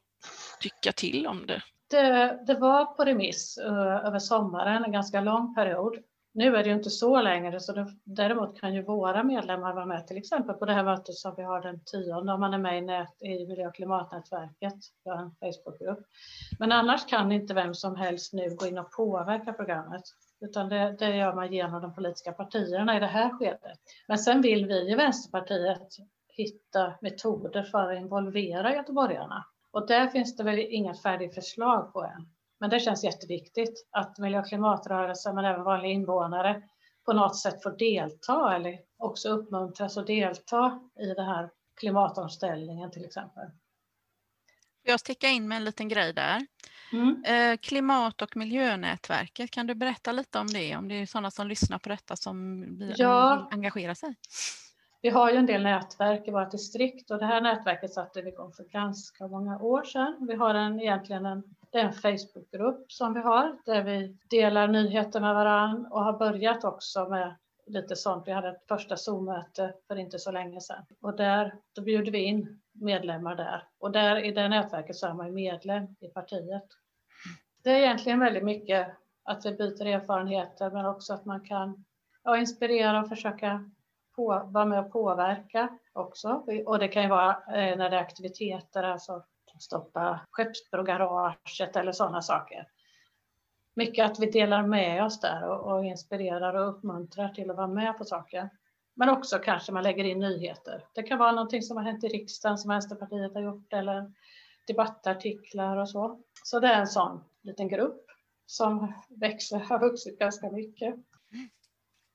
tycka 0.60 0.92
till 0.92 1.26
om 1.26 1.46
det? 1.46 1.62
Det, 1.90 2.38
det 2.46 2.54
var 2.54 2.84
på 2.84 3.04
remiss 3.04 3.58
uh, 3.66 4.06
över 4.06 4.18
sommaren, 4.18 4.84
en 4.84 4.92
ganska 4.92 5.20
lång 5.20 5.54
period. 5.54 5.98
Nu 6.34 6.56
är 6.56 6.62
det 6.62 6.68
ju 6.68 6.74
inte 6.74 6.90
så 6.90 7.22
längre, 7.22 7.60
så 7.60 7.72
det, 7.72 7.86
däremot 8.04 8.60
kan 8.60 8.74
ju 8.74 8.82
våra 8.82 9.24
medlemmar 9.24 9.74
vara 9.74 9.86
med, 9.86 10.06
till 10.06 10.16
exempel 10.16 10.54
på 10.54 10.64
det 10.64 10.72
här 10.72 10.84
mötet 10.84 11.14
som 11.14 11.34
vi 11.36 11.42
har 11.42 11.60
den 11.60 11.80
10 11.84 12.14
om 12.14 12.40
man 12.40 12.54
är 12.54 12.58
med 12.58 12.78
i, 12.78 12.80
nät, 12.80 13.22
i 13.22 13.46
miljö 13.46 13.66
och 13.66 13.74
klimatnätverket, 13.74 14.74
vi 15.04 15.10
har 15.10 15.18
en 15.18 15.30
Facebookgrupp. 15.30 15.98
Men 16.58 16.72
annars 16.72 17.06
kan 17.06 17.32
inte 17.32 17.54
vem 17.54 17.74
som 17.74 17.96
helst 17.96 18.32
nu 18.32 18.56
gå 18.56 18.66
in 18.66 18.78
och 18.78 18.92
påverka 18.92 19.52
programmet, 19.52 20.02
utan 20.40 20.68
det, 20.68 20.96
det 20.98 21.16
gör 21.16 21.34
man 21.34 21.52
genom 21.52 21.82
de 21.82 21.94
politiska 21.94 22.32
partierna 22.32 22.96
i 22.96 23.00
det 23.00 23.06
här 23.06 23.30
skedet. 23.30 23.78
Men 24.08 24.18
sen 24.18 24.42
vill 24.42 24.66
vi 24.66 24.92
i 24.92 24.94
Vänsterpartiet 24.94 25.88
hitta 26.28 26.94
metoder 27.00 27.62
för 27.62 27.92
att 27.92 27.98
involvera 27.98 28.74
göteborgarna. 28.74 29.44
Och 29.70 29.86
där 29.86 30.06
finns 30.06 30.36
det 30.36 30.44
väl 30.44 30.58
inga 30.58 30.94
färdiga 30.94 31.30
förslag 31.30 31.92
på 31.92 32.02
än. 32.02 32.28
Men 32.60 32.70
det 32.70 32.80
känns 32.80 33.04
jätteviktigt 33.04 33.88
att 33.90 34.18
miljö 34.18 34.40
och 34.40 34.46
klimatrörelsen, 34.46 35.34
men 35.34 35.44
även 35.44 35.64
vanliga 35.64 35.92
invånare, 35.92 36.62
på 37.04 37.12
något 37.12 37.36
sätt 37.36 37.62
får 37.62 37.70
delta 37.78 38.54
eller 38.54 38.78
också 38.98 39.28
uppmuntras 39.28 39.96
att 39.96 40.06
delta 40.06 40.80
i 41.00 41.06
den 41.06 41.26
här 41.26 41.50
klimatomställningen 41.80 42.90
till 42.90 43.04
exempel. 43.04 43.44
Jag 44.92 45.00
sticka 45.00 45.28
in 45.28 45.48
med 45.48 45.56
en 45.56 45.64
liten 45.64 45.88
grej 45.88 46.12
där. 46.12 46.46
Mm. 46.92 47.24
Eh, 47.24 47.56
klimat 47.56 48.22
och 48.22 48.36
miljönätverket, 48.36 49.50
kan 49.50 49.66
du 49.66 49.74
berätta 49.74 50.12
lite 50.12 50.38
om 50.38 50.46
det? 50.46 50.76
Om 50.76 50.88
det 50.88 50.94
är 50.94 51.06
sådana 51.06 51.30
som 51.30 51.48
lyssnar 51.48 51.78
på 51.78 51.88
detta 51.88 52.16
som 52.16 52.64
ja. 52.96 53.48
engagerar 53.50 53.94
sig? 53.94 54.14
Vi 55.02 55.08
har 55.08 55.30
ju 55.30 55.36
en 55.36 55.46
del 55.46 55.62
nätverk 55.62 56.28
i 56.28 56.30
vårt 56.30 56.50
distrikt 56.50 57.10
och 57.10 57.18
det 57.18 57.26
här 57.26 57.40
nätverket 57.40 57.92
satte 57.92 58.22
vi 58.22 58.28
igång 58.28 58.52
för 58.52 58.64
ganska 58.64 59.28
många 59.28 59.58
år 59.58 59.84
sedan. 59.84 60.26
Vi 60.28 60.34
har 60.34 60.54
en, 60.54 60.80
egentligen 60.80 61.26
en 61.26 61.42
det 61.72 61.78
är 61.78 61.84
en 61.84 61.92
Facebookgrupp 61.92 62.92
som 62.92 63.14
vi 63.14 63.20
har 63.20 63.58
där 63.64 63.82
vi 63.82 64.16
delar 64.30 64.68
nyheter 64.68 65.20
med 65.20 65.34
varandra 65.34 65.88
och 65.90 66.04
har 66.04 66.18
börjat 66.18 66.64
också 66.64 67.08
med 67.08 67.36
lite 67.68 67.96
sånt. 67.96 68.28
Vi 68.28 68.32
hade 68.32 68.48
ett 68.48 68.68
första 68.68 68.96
Zoom-möte 68.96 69.74
för 69.88 69.96
inte 69.96 70.18
så 70.18 70.30
länge 70.30 70.60
sedan 70.60 70.84
och 71.02 71.16
där 71.16 71.54
då 71.74 71.82
bjöd 71.82 72.08
vi 72.08 72.18
in 72.18 72.60
medlemmar 72.72 73.34
där 73.34 73.62
och 73.78 73.90
där 73.90 74.24
i 74.24 74.32
det 74.32 74.48
nätverket 74.48 74.96
så 74.96 75.06
är 75.06 75.14
man 75.14 75.34
medlem 75.34 75.96
i 76.00 76.08
partiet. 76.08 76.64
Det 77.64 77.70
är 77.70 77.78
egentligen 77.78 78.20
väldigt 78.20 78.44
mycket 78.44 78.88
att 79.24 79.46
vi 79.46 79.52
byter 79.52 79.86
erfarenheter 79.86 80.70
men 80.70 80.86
också 80.86 81.14
att 81.14 81.24
man 81.24 81.40
kan 81.40 81.84
ja, 82.24 82.36
inspirera 82.36 83.00
och 83.00 83.08
försöka 83.08 83.70
på, 84.16 84.48
vara 84.52 84.64
med 84.64 84.80
och 84.80 84.92
påverka 84.92 85.78
också. 85.92 86.28
Och 86.66 86.78
det 86.78 86.88
kan 86.88 87.02
ju 87.02 87.08
vara 87.08 87.30
eh, 87.30 87.76
när 87.76 87.90
det 87.90 87.96
är 87.96 88.00
aktiviteter, 88.00 88.82
alltså 88.82 89.24
stoppa 89.58 90.20
skeppsbrogaraget 90.30 91.76
eller 91.76 91.92
sådana 91.92 92.22
saker. 92.22 92.66
Mycket 93.78 94.10
att 94.10 94.18
vi 94.18 94.26
delar 94.26 94.66
med 94.66 95.04
oss 95.04 95.20
där 95.20 95.48
och, 95.48 95.72
och 95.72 95.84
inspirerar 95.84 96.54
och 96.54 96.68
uppmuntrar 96.68 97.28
till 97.28 97.50
att 97.50 97.56
vara 97.56 97.66
med 97.66 97.98
på 97.98 98.04
saker. 98.04 98.50
Men 98.96 99.08
också 99.08 99.38
kanske 99.38 99.72
man 99.72 99.82
lägger 99.82 100.04
in 100.04 100.18
nyheter. 100.18 100.84
Det 100.94 101.02
kan 101.02 101.18
vara 101.18 101.32
någonting 101.32 101.62
som 101.62 101.76
har 101.76 101.84
hänt 101.84 102.04
i 102.04 102.08
riksdagen 102.08 102.58
som 102.58 102.68
Vänsterpartiet 102.70 103.34
har 103.34 103.40
gjort 103.40 103.72
eller 103.72 104.12
debattartiklar 104.66 105.76
och 105.76 105.88
så. 105.88 106.20
Så 106.44 106.60
det 106.60 106.68
är 106.68 106.80
en 106.80 106.86
sån 106.86 107.24
liten 107.42 107.68
grupp 107.68 108.04
som 108.46 108.92
växer, 109.08 109.58
har 109.58 109.80
vuxit 109.80 110.18
ganska 110.18 110.50
mycket. 110.50 110.94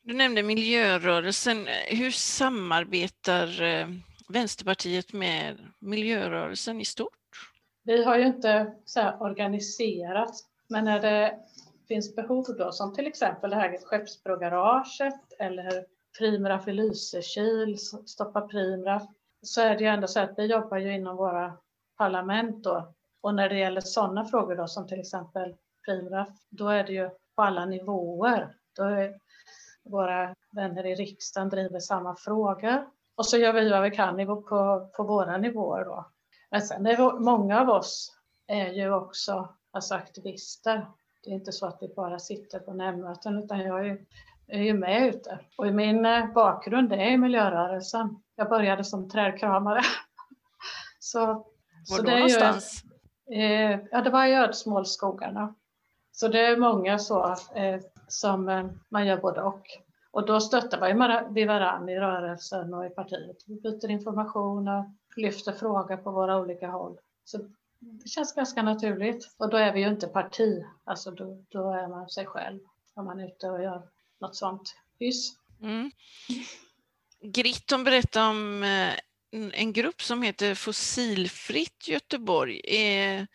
Du 0.01 0.13
nämnde 0.13 0.43
miljörörelsen. 0.43 1.67
Hur 1.88 2.12
samarbetar 2.12 3.62
eh, 3.62 3.88
Vänsterpartiet 4.29 5.13
med 5.13 5.58
miljörörelsen 5.79 6.82
i 6.82 6.86
stort? 6.86 7.51
Vi 7.84 8.03
har 8.03 8.17
ju 8.17 8.25
inte 8.25 8.74
så 8.86 9.12
organiserat, 9.20 10.36
men 10.70 10.86
när 10.86 11.00
det 11.00 11.39
finns 11.88 12.15
behov 12.15 12.46
då, 12.58 12.72
som 12.72 12.93
till 12.93 13.08
exempel 13.08 13.50
det 13.50 13.55
här 13.55 13.77
skeppsbrogaraget 13.86 15.34
eller 15.39 15.86
Primraf 16.17 16.67
i 16.67 16.74
Lysekil, 16.74 17.77
Stoppa 18.05 18.41
Primraf, 18.41 19.03
så 19.41 19.62
är 19.62 19.75
det 19.75 19.84
ju 19.84 19.89
ändå 19.89 20.08
så 20.08 20.20
att 20.20 20.34
vi 20.38 20.46
jobbar 20.46 20.77
ju 20.77 20.96
inom 20.96 21.15
våra 21.15 21.58
parlament 21.98 22.63
då. 22.63 22.93
Och 23.22 23.36
när 23.36 23.50
det 23.50 23.60
gäller 23.60 23.82
sådana 23.82 24.25
frågor 24.25 24.55
då, 24.55 24.67
som 24.67 24.88
till 24.88 25.00
exempel 25.00 25.55
Primraf, 25.86 26.29
då 26.50 26.67
är 26.67 26.84
det 26.84 26.93
ju 26.93 27.10
på 27.36 27.41
alla 27.41 27.65
nivåer. 27.65 28.55
Då 28.75 28.84
är, 28.84 29.20
våra 29.84 30.36
vänner 30.51 30.86
i 30.86 30.96
riksdagen 30.96 31.50
driver 31.50 31.79
samma 31.79 32.15
fråga. 32.15 32.86
Och 33.15 33.25
så 33.25 33.38
gör 33.38 33.53
vi 33.53 33.70
vad 33.70 33.84
vi 33.84 33.91
kan 33.91 34.25
på, 34.25 34.89
på 34.98 35.03
våra 35.03 35.38
nivåer 35.38 35.86
då. 35.86 36.12
Men 36.51 36.62
sen 36.62 36.86
är 36.86 37.20
många 37.20 37.62
av 37.62 37.70
oss 37.70 38.17
är 38.48 38.74
ju 38.74 38.93
också 38.93 39.55
alltså 39.74 39.96
aktivister. 39.96 40.88
Det 41.24 41.30
är 41.30 41.34
inte 41.34 41.51
så 41.51 41.65
att 41.65 41.77
vi 41.82 41.94
bara 41.96 42.20
sitter 42.20 42.60
på 42.60 42.74
nämndmöten 42.74 43.44
utan 43.44 43.60
jag 43.60 43.80
är 43.80 43.84
ju, 43.84 44.06
är 44.48 44.62
ju 44.62 44.74
med 44.74 45.08
ute. 45.08 45.39
Och 45.58 45.74
min 45.74 46.06
eh, 46.06 46.34
bakgrund 46.34 46.94
är 46.94 47.12
i 47.12 47.18
miljörörelsen. 47.18 48.24
Jag 48.36 48.50
började 48.50 48.84
som 48.84 49.10
trädkramare. 49.10 49.82
så, 51.00 51.25
Var 51.25 51.44
så 51.84 51.98
då 51.98 52.03
det 52.03 52.12
är 52.12 52.15
någonstans? 52.15 52.84
Ju, 53.27 53.36
eh, 53.36 53.80
ja, 53.92 54.01
det 54.01 54.10
var 54.10 54.25
i 54.25 54.34
Ödsmålsskogarna. 54.34 55.56
Så 56.12 56.27
det 56.27 56.46
är 56.46 56.58
många 56.58 57.00
så 57.00 57.32
eh, 57.56 57.82
som 58.08 58.50
eh, 58.50 58.65
man 58.89 59.08
gör 59.08 59.18
både 59.18 59.42
och. 59.42 59.68
Och 60.12 60.25
då 60.25 60.39
stöttar 60.39 60.96
man 60.96 61.34
vi 61.34 61.46
varandra 61.46 61.94
i 61.94 62.00
rörelsen 62.00 62.74
och 62.74 62.86
i 62.86 62.89
partiet. 62.89 63.38
Vi 63.48 63.62
byter 63.62 63.89
information 63.89 64.68
och 64.68 64.86
lyfter 65.15 65.51
frågor 65.51 65.98
på 65.98 66.12
våra 66.12 66.39
olika 66.39 66.68
håll. 66.68 66.98
Så 67.24 67.39
det 67.83 68.09
känns 68.09 68.35
ganska 68.35 68.63
naturligt. 68.63 69.35
Och 69.37 69.49
då 69.49 69.57
är 69.57 69.73
vi 69.73 69.79
ju 69.79 69.87
inte 69.87 70.07
parti, 70.07 70.63
alltså 70.83 71.11
då, 71.11 71.43
då 71.49 71.73
är 71.73 71.87
man 71.87 72.09
sig 72.09 72.25
själv 72.25 72.59
om 72.93 73.05
man 73.05 73.19
är 73.19 73.27
ute 73.27 73.49
och 73.49 73.63
gör 73.63 73.81
något 74.21 74.35
sånt 74.35 74.75
hyss. 74.99 75.33
Mm. 75.61 75.91
Gritton 77.21 77.83
berättade 77.83 78.29
om 78.29 78.63
eh, 78.63 78.93
en 79.53 79.73
grupp 79.73 80.01
som 80.01 80.21
heter 80.21 80.55
Fossilfritt 80.55 81.87
Göteborg. 81.87 82.61
Är 82.63 83.27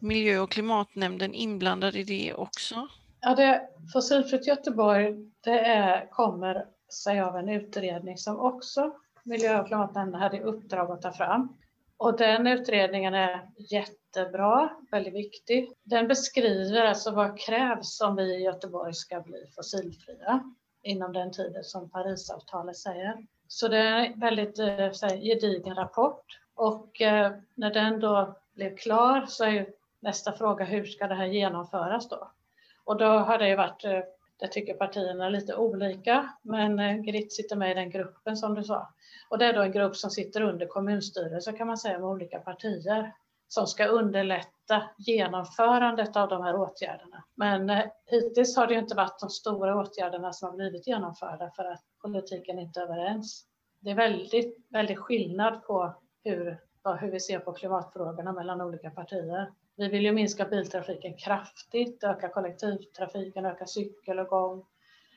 miljö 0.00 0.38
och 0.38 0.50
klimatnämnden 0.50 1.34
inblandad 1.34 1.96
i 1.96 2.02
det 2.02 2.34
också? 2.34 2.88
Ja, 3.20 3.34
det, 3.34 3.68
Fossilfritt 3.92 4.46
Göteborg 4.46 5.14
det 5.40 5.60
är, 5.60 6.10
kommer 6.10 6.66
sig 7.04 7.20
av 7.20 7.36
en 7.36 7.48
utredning 7.48 8.18
som 8.18 8.40
också 8.40 8.92
miljö 9.24 9.60
och 9.60 9.66
klimatnämnden 9.66 10.20
hade 10.20 10.36
i 10.36 10.40
uppdrag 10.40 10.90
att 10.90 11.02
ta 11.02 11.12
fram. 11.12 11.56
Och 11.98 12.16
den 12.16 12.46
utredningen 12.46 13.14
är 13.14 13.48
jättebra, 13.56 14.70
väldigt 14.90 15.14
viktig. 15.14 15.72
Den 15.82 16.08
beskriver 16.08 16.84
alltså 16.84 17.10
vad 17.10 17.38
krävs 17.38 18.00
om 18.00 18.16
vi 18.16 18.34
i 18.34 18.42
Göteborg 18.42 18.94
ska 18.94 19.20
bli 19.20 19.46
fossilfria 19.56 20.52
inom 20.82 21.12
den 21.12 21.32
tiden 21.32 21.64
som 21.64 21.90
Parisavtalet 21.90 22.76
säger. 22.76 23.26
Så 23.48 23.68
det 23.68 23.78
är 23.78 24.06
en 24.06 24.20
väldigt 24.20 24.58
eh, 24.58 24.66
här, 24.66 25.16
gedigen 25.22 25.74
rapport 25.74 26.40
och 26.54 27.00
eh, 27.00 27.32
när 27.54 27.70
den 27.70 28.00
då 28.00 28.36
blev 28.54 28.76
klar 28.76 29.26
så 29.28 29.44
är 29.44 29.50
ju 29.50 29.66
nästa 30.00 30.32
fråga 30.32 30.64
hur 30.64 30.84
ska 30.84 31.06
det 31.06 31.14
här 31.14 31.26
genomföras 31.26 32.08
då? 32.08 32.30
Och 32.84 32.96
då 32.96 33.06
har 33.06 33.38
det 33.38 33.48
ju 33.48 33.56
varit, 33.56 33.84
eh, 33.84 34.00
där 34.36 34.46
tycker 34.46 34.74
partierna 34.74 35.28
lite 35.28 35.56
olika, 35.56 36.32
men 36.42 36.78
eh, 36.78 36.96
Grit 36.96 37.32
sitter 37.32 37.56
med 37.56 37.70
i 37.70 37.74
den 37.74 37.90
gruppen 37.90 38.36
som 38.36 38.54
du 38.54 38.64
sa. 38.64 38.88
Och 39.30 39.38
det 39.38 39.44
är 39.44 39.52
då 39.52 39.62
en 39.62 39.72
grupp 39.72 39.96
som 39.96 40.10
sitter 40.10 40.40
under 40.40 40.66
kommunstyrelsen 40.66 41.56
kan 41.56 41.66
man 41.66 41.78
säga 41.78 41.98
med 41.98 42.08
olika 42.08 42.38
partier 42.38 43.12
som 43.48 43.66
ska 43.66 43.86
underlätta 43.86 44.82
genomförandet 44.98 46.16
av 46.16 46.28
de 46.28 46.42
här 46.42 46.56
åtgärderna. 46.56 47.24
Men 47.34 47.70
eh, 47.70 47.84
hittills 48.06 48.56
har 48.56 48.66
det 48.66 48.74
inte 48.74 48.94
varit 48.94 49.20
de 49.20 49.30
stora 49.30 49.76
åtgärderna 49.76 50.32
som 50.32 50.48
har 50.48 50.56
blivit 50.56 50.86
genomförda 50.86 51.50
för 51.56 51.64
att 51.64 51.82
politiken 52.02 52.58
inte 52.58 52.80
är 52.80 52.84
överens. 52.84 53.46
Det 53.80 53.90
är 53.90 53.94
väldigt, 53.94 54.56
väldigt 54.68 54.98
skillnad 54.98 55.62
på 55.62 55.94
hur, 56.24 56.58
hur 57.00 57.10
vi 57.10 57.20
ser 57.20 57.38
på 57.38 57.52
klimatfrågorna 57.52 58.32
mellan 58.32 58.60
olika 58.60 58.90
partier. 58.90 59.52
Vi 59.76 59.88
vill 59.88 60.04
ju 60.04 60.12
minska 60.12 60.44
biltrafiken 60.44 61.16
kraftigt, 61.16 62.04
öka 62.04 62.28
kollektivtrafiken, 62.28 63.46
öka 63.46 63.66
cykel 63.66 64.18
och 64.18 64.28
gång. 64.28 64.64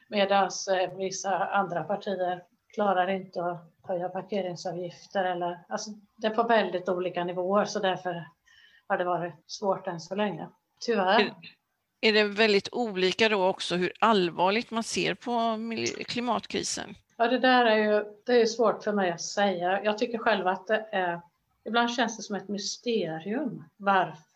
Medan 0.10 0.50
eh, 0.72 0.98
vissa 0.98 1.46
andra 1.46 1.84
partier 1.84 2.44
klarar 2.74 3.08
inte 3.08 3.44
att 3.44 3.74
höja 3.84 4.10
parkeringsavgifter. 4.10 5.26
Eller, 5.26 5.60
alltså, 5.70 5.92
det 6.16 6.28
är 6.28 6.36
på 6.36 6.44
väldigt 6.44 6.90
olika 6.90 7.24
nivåer 7.24 7.66
så 7.66 7.80
därför 7.80 8.26
har 8.88 8.98
det 8.98 9.04
varit 9.04 9.34
svårt 9.48 9.88
än 9.88 10.00
så 10.00 10.16
länge. 10.16 10.48
Tyvärr. 10.86 11.20
Är, 11.20 11.34
är 12.02 12.14
det 12.14 12.24
väldigt 12.24 12.70
olika 12.72 13.30
då 13.30 13.48
också 13.48 13.76
hur 13.76 13.94
allvarligt 14.00 14.72
man 14.72 14.84
ser 14.84 15.14
på 15.14 15.58
klimatkrisen? 16.04 16.96
Ja, 17.18 17.28
det 17.28 17.40
där 17.40 17.66
är 17.66 17.78
ju 17.78 18.06
det 18.26 18.42
är 18.42 18.46
svårt 18.46 18.84
för 18.84 18.94
mig 18.94 19.12
att 19.12 19.22
säga. 19.22 19.84
Jag 19.84 19.98
tycker 19.98 20.18
själv 20.18 20.48
att 20.48 20.68
det 20.68 20.86
är, 20.92 21.22
ibland 21.66 21.92
känns 21.92 22.18
det 22.18 22.24
som 22.24 22.36
ett 22.36 22.48
mysterium 22.48 23.64
varför 23.78 24.29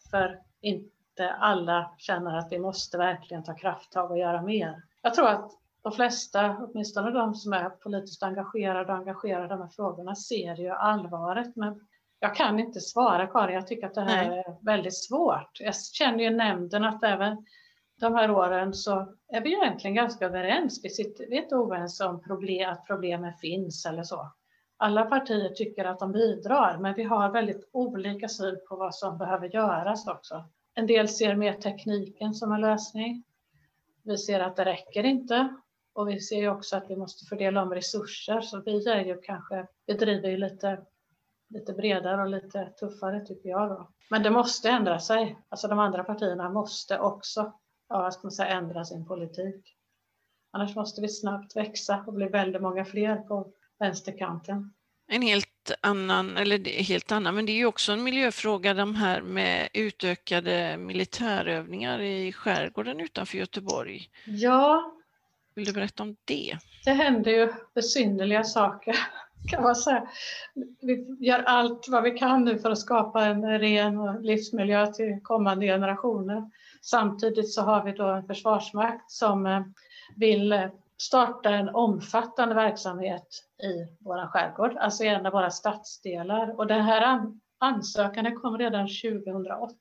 inte 0.61 1.31
alla 1.39 1.91
känner 1.97 2.37
att 2.37 2.51
vi 2.51 2.59
måste 2.59 2.97
verkligen 2.97 3.43
ta 3.43 3.53
krafttag 3.53 4.11
och 4.11 4.17
göra 4.17 4.41
mer. 4.41 4.83
Jag 5.01 5.13
tror 5.13 5.27
att 5.27 5.51
de 5.83 5.91
flesta, 5.91 6.57
åtminstone 6.59 7.11
de 7.11 7.35
som 7.35 7.53
är 7.53 7.69
politiskt 7.69 8.23
engagerade 8.23 8.93
och 8.93 8.97
engagerade 8.97 9.45
i 9.45 9.47
de 9.47 9.61
här 9.61 9.69
frågorna, 9.69 10.15
ser 10.15 10.55
ju 10.55 10.69
allvaret. 10.69 11.55
Men 11.55 11.87
jag 12.19 12.35
kan 12.35 12.59
inte 12.59 12.79
svara 12.79 13.27
Karin, 13.27 13.55
jag 13.55 13.67
tycker 13.67 13.87
att 13.87 13.95
det 13.95 14.01
här 14.01 14.29
Nej. 14.29 14.39
är 14.39 14.65
väldigt 14.65 15.03
svårt. 15.03 15.59
Jag 15.59 15.75
känner 15.75 16.23
ju 16.23 16.29
nämnden 16.29 16.83
att 16.83 17.03
även 17.03 17.45
de 17.99 18.15
här 18.15 18.31
åren 18.31 18.73
så 18.73 19.15
är 19.27 19.41
vi 19.41 19.53
egentligen 19.53 19.95
ganska 19.95 20.25
överens. 20.25 20.79
Vi, 20.83 20.89
sitter, 20.89 21.25
vi 21.29 21.37
är 21.37 21.41
inte 21.41 21.55
oense 21.55 22.05
om 22.05 22.21
problem, 22.21 22.69
att 22.69 22.87
problemen 22.87 23.33
finns 23.33 23.85
eller 23.85 24.03
så. 24.03 24.31
Alla 24.83 25.05
partier 25.05 25.49
tycker 25.49 25.85
att 25.85 25.99
de 25.99 26.11
bidrar, 26.11 26.77
men 26.77 26.95
vi 26.95 27.03
har 27.03 27.31
väldigt 27.31 27.69
olika 27.71 28.27
syn 28.27 28.59
på 28.69 28.75
vad 28.75 28.95
som 28.95 29.17
behöver 29.17 29.47
göras 29.47 30.07
också. 30.07 30.45
En 30.73 30.87
del 30.87 31.09
ser 31.09 31.35
mer 31.35 31.53
tekniken 31.53 32.33
som 32.33 32.51
en 32.51 32.61
lösning. 32.61 33.23
Vi 34.03 34.17
ser 34.17 34.39
att 34.39 34.55
det 34.55 34.65
räcker 34.65 35.03
inte 35.03 35.55
och 35.93 36.09
vi 36.09 36.19
ser 36.19 36.37
ju 36.37 36.49
också 36.49 36.77
att 36.77 36.89
vi 36.89 36.95
måste 36.95 37.25
fördela 37.25 37.61
om 37.61 37.73
resurser, 37.73 38.41
så 38.41 38.61
vi 38.61 38.87
är 38.87 39.05
ju 39.05 39.21
kanske, 39.21 39.67
vi 39.85 39.93
driver 39.93 40.29
ju 40.29 40.37
lite, 40.37 40.81
lite 41.49 41.73
bredare 41.73 42.21
och 42.21 42.29
lite 42.29 42.65
tuffare 42.79 43.25
tycker 43.25 43.49
jag 43.49 43.69
då. 43.69 43.89
Men 44.09 44.23
det 44.23 44.29
måste 44.29 44.69
ändra 44.69 44.99
sig. 44.99 45.37
Alltså 45.49 45.67
de 45.67 45.79
andra 45.79 46.03
partierna 46.03 46.49
måste 46.49 46.99
också, 46.99 47.53
ja, 47.89 48.01
vad 48.01 48.13
ska 48.13 48.21
man 48.23 48.31
säga, 48.31 48.49
ändra 48.49 48.85
sin 48.85 49.05
politik. 49.05 49.75
Annars 50.51 50.75
måste 50.75 51.01
vi 51.01 51.09
snabbt 51.09 51.55
växa 51.55 52.03
och 52.07 52.13
bli 52.13 52.25
väldigt 52.25 52.61
många 52.61 52.85
fler 52.85 53.15
på 53.15 53.53
vänsterkanten. 53.83 54.73
En 55.07 55.21
helt 55.21 55.71
annan, 55.81 56.37
eller 56.37 56.83
helt 56.83 57.11
annan, 57.11 57.35
men 57.35 57.45
det 57.45 57.51
är 57.51 57.57
ju 57.57 57.65
också 57.65 57.91
en 57.91 58.03
miljöfråga 58.03 58.73
de 58.73 58.95
här 58.95 59.21
med 59.21 59.69
utökade 59.73 60.77
militärövningar 60.77 62.01
i 62.01 62.31
skärgården 62.33 62.99
utanför 62.99 63.37
Göteborg. 63.37 64.09
Ja, 64.25 64.93
vill 65.55 65.65
du 65.65 65.73
berätta 65.73 66.03
om 66.03 66.15
det? 66.25 66.57
Det 66.85 66.91
händer 66.91 67.31
ju 67.31 67.53
besynnerliga 67.75 68.43
saker 68.43 68.95
kan 69.49 69.63
man 69.63 69.75
säga. 69.75 70.07
Vi 70.81 71.17
gör 71.19 71.39
allt 71.39 71.85
vad 71.89 72.03
vi 72.03 72.11
kan 72.11 72.43
nu 72.43 72.59
för 72.59 72.71
att 72.71 72.79
skapa 72.79 73.25
en 73.25 73.59
ren 73.59 74.21
livsmiljö 74.21 74.93
till 74.93 75.19
kommande 75.23 75.65
generationer. 75.65 76.51
Samtidigt 76.81 77.53
så 77.53 77.61
har 77.61 77.83
vi 77.83 77.91
då 77.91 78.07
en 78.07 78.27
försvarsmakt 78.27 79.11
som 79.11 79.45
eh, 79.45 79.61
vill 80.15 80.69
starta 81.07 81.49
en 81.49 81.69
omfattande 81.69 82.55
verksamhet 82.55 83.27
i 83.63 83.97
vår 83.99 84.27
skärgård, 84.27 84.77
alltså 84.77 85.03
i 85.03 85.07
en 85.07 85.25
av 85.25 85.31
våra 85.31 85.49
stadsdelar. 85.49 86.59
Och 86.59 86.67
den 86.67 86.81
här 86.81 87.21
ansökan 87.57 88.35
kom 88.35 88.57
redan 88.57 88.87
2008 88.87 89.75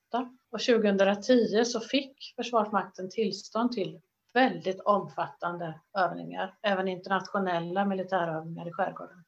och 0.51 0.59
2010 0.59 1.65
så 1.65 1.79
fick 1.79 2.33
Försvarsmakten 2.35 3.09
tillstånd 3.09 3.71
till 3.71 4.01
väldigt 4.33 4.79
omfattande 4.79 5.79
övningar, 5.97 6.55
även 6.61 6.87
internationella 6.87 7.85
militärövningar 7.85 8.67
i 8.67 8.71
skärgården. 8.71 9.23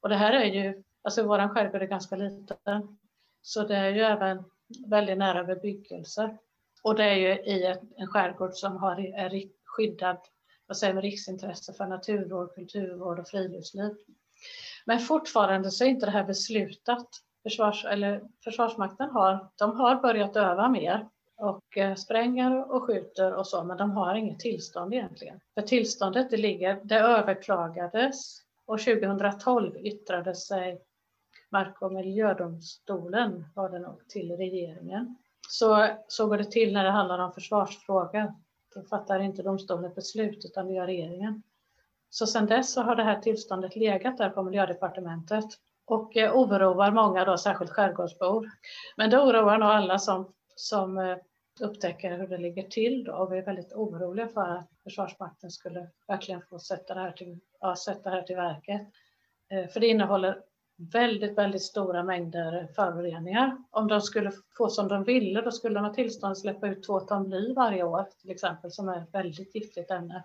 Och 0.00 0.08
det 0.08 0.16
här 0.16 0.32
är 0.32 0.44
ju, 0.44 0.82
alltså 1.02 1.22
vår 1.22 1.48
skärgård 1.48 1.82
är 1.82 1.86
ganska 1.86 2.16
liten, 2.16 2.98
så 3.42 3.62
det 3.62 3.76
är 3.76 3.90
ju 3.90 4.00
även 4.00 4.44
väldigt 4.86 5.18
nära 5.18 5.44
bebyggelse. 5.44 6.38
Och 6.82 6.94
det 6.94 7.04
är 7.04 7.14
ju 7.14 7.28
i 7.28 7.76
en 7.96 8.06
skärgård 8.06 8.54
som 8.54 8.76
har, 8.76 8.98
är 9.00 9.42
skyddad, 9.64 10.18
vad 10.68 10.76
säger 10.76 11.02
riksintresse 11.02 11.72
för 11.72 11.86
naturvård, 11.86 12.54
kulturvård 12.54 13.18
och 13.18 13.28
friluftsliv. 13.28 13.96
Men 14.86 14.98
fortfarande 14.98 15.70
så 15.70 15.84
är 15.84 15.88
inte 15.88 16.06
det 16.06 16.12
här 16.12 16.24
beslutat. 16.24 17.08
Försvars, 17.42 17.84
eller 17.84 18.22
Försvarsmakten 18.44 19.10
har, 19.10 19.48
de 19.56 19.76
har 19.76 19.96
börjat 19.96 20.36
öva 20.36 20.68
mer 20.68 21.08
och 21.36 21.78
eh, 21.78 21.94
spränger 21.94 22.72
och 22.72 22.82
skjuter 22.82 23.34
och 23.34 23.46
så, 23.46 23.64
men 23.64 23.76
de 23.76 23.90
har 23.90 24.14
inget 24.14 24.40
tillstånd 24.40 24.94
egentligen. 24.94 25.40
För 25.54 25.62
tillståndet 25.62 26.30
det 26.30 26.36
ligger, 26.36 26.80
det 26.84 26.98
överklagades 26.98 28.42
och 28.66 28.80
2012 28.80 29.76
yttrade 29.76 30.34
sig 30.34 30.80
Mark 31.50 31.82
och 31.82 31.92
miljödomstolen 31.92 33.44
var 33.54 33.70
det 33.70 33.78
nog 33.78 34.08
till 34.08 34.36
regeringen. 34.36 35.16
Så, 35.48 35.88
så 36.08 36.26
går 36.26 36.38
det 36.38 36.50
till 36.50 36.72
när 36.72 36.84
det 36.84 36.90
handlar 36.90 37.18
om 37.18 37.32
försvarsfrågor. 37.32 38.34
Då 38.74 38.82
fattar 38.82 39.20
inte 39.20 39.42
domstolen 39.42 39.94
beslut 39.94 40.44
utan 40.44 40.66
det 40.66 40.72
gör 40.72 40.86
regeringen. 40.86 41.42
Så 42.10 42.26
sedan 42.26 42.46
dess 42.46 42.72
så 42.72 42.82
har 42.82 42.96
det 42.96 43.02
här 43.02 43.20
tillståndet 43.20 43.76
legat 43.76 44.18
där 44.18 44.30
på 44.30 44.42
miljödepartementet 44.42 45.44
och 45.84 46.16
eh, 46.16 46.36
oroar 46.36 46.90
många 46.90 47.24
då, 47.24 47.38
särskilt 47.38 47.70
skärgårdsbor. 47.70 48.50
Men 48.96 49.10
det 49.10 49.18
oroar 49.18 49.58
nog 49.58 49.68
alla 49.68 49.98
som, 49.98 50.32
som 50.54 50.98
eh, 50.98 51.16
upptäcker 51.60 52.18
hur 52.18 52.28
det 52.28 52.38
ligger 52.38 52.62
till 52.62 53.04
då 53.04 53.12
och 53.12 53.32
vi 53.32 53.38
är 53.38 53.44
väldigt 53.44 53.72
oroliga 53.72 54.28
för 54.28 54.48
att 54.48 54.70
Försvarsmakten 54.82 55.50
skulle 55.50 55.90
verkligen 56.06 56.42
få 56.42 56.58
sätta 56.58 56.94
det 56.94 57.00
här 57.00 57.12
till, 57.12 57.40
ja, 57.60 57.76
sätta 57.76 58.10
det 58.10 58.16
här 58.16 58.22
till 58.22 58.36
verket. 58.36 58.82
Eh, 59.50 59.68
för 59.68 59.80
det 59.80 59.86
innehåller 59.86 60.42
väldigt, 60.78 61.38
väldigt 61.38 61.62
stora 61.62 62.02
mängder 62.02 62.68
föroreningar. 62.76 63.56
Om 63.70 63.88
de 63.88 64.00
skulle 64.00 64.32
få 64.56 64.68
som 64.68 64.88
de 64.88 65.04
ville, 65.04 65.40
då 65.40 65.50
skulle 65.50 65.74
de 65.74 65.84
ha 65.84 65.94
tillstånd 65.94 66.32
att 66.32 66.38
släppa 66.38 66.68
ut 66.68 66.86
två 66.86 67.00
ton 67.00 67.28
bly 67.28 67.54
varje 67.54 67.82
år, 67.82 68.06
till 68.20 68.30
exempel, 68.30 68.70
som 68.70 68.88
är 68.88 69.02
ett 69.02 69.14
väldigt 69.14 69.54
giftigt 69.54 69.90
ämne. 69.90 70.24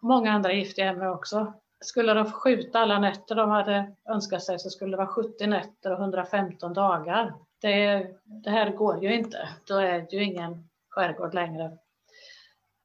Många 0.00 0.32
andra 0.32 0.52
giftiga 0.52 0.88
ämnen 0.88 1.08
också. 1.08 1.52
Skulle 1.80 2.14
de 2.14 2.26
få 2.26 2.38
skjuta 2.38 2.78
alla 2.78 2.98
nätter 2.98 3.34
de 3.34 3.50
hade 3.50 3.94
önskat 4.08 4.42
sig 4.42 4.58
så 4.58 4.70
skulle 4.70 4.90
det 4.90 4.96
vara 4.96 5.06
70 5.06 5.46
nätter 5.46 5.92
och 5.92 6.00
115 6.00 6.72
dagar. 6.72 7.34
Det, 7.60 8.06
det 8.24 8.50
här 8.50 8.70
går 8.70 9.02
ju 9.02 9.14
inte. 9.14 9.48
Då 9.68 9.76
är 9.76 10.00
det 10.10 10.16
ju 10.16 10.24
ingen 10.24 10.68
skärgård 10.88 11.34
längre. 11.34 11.78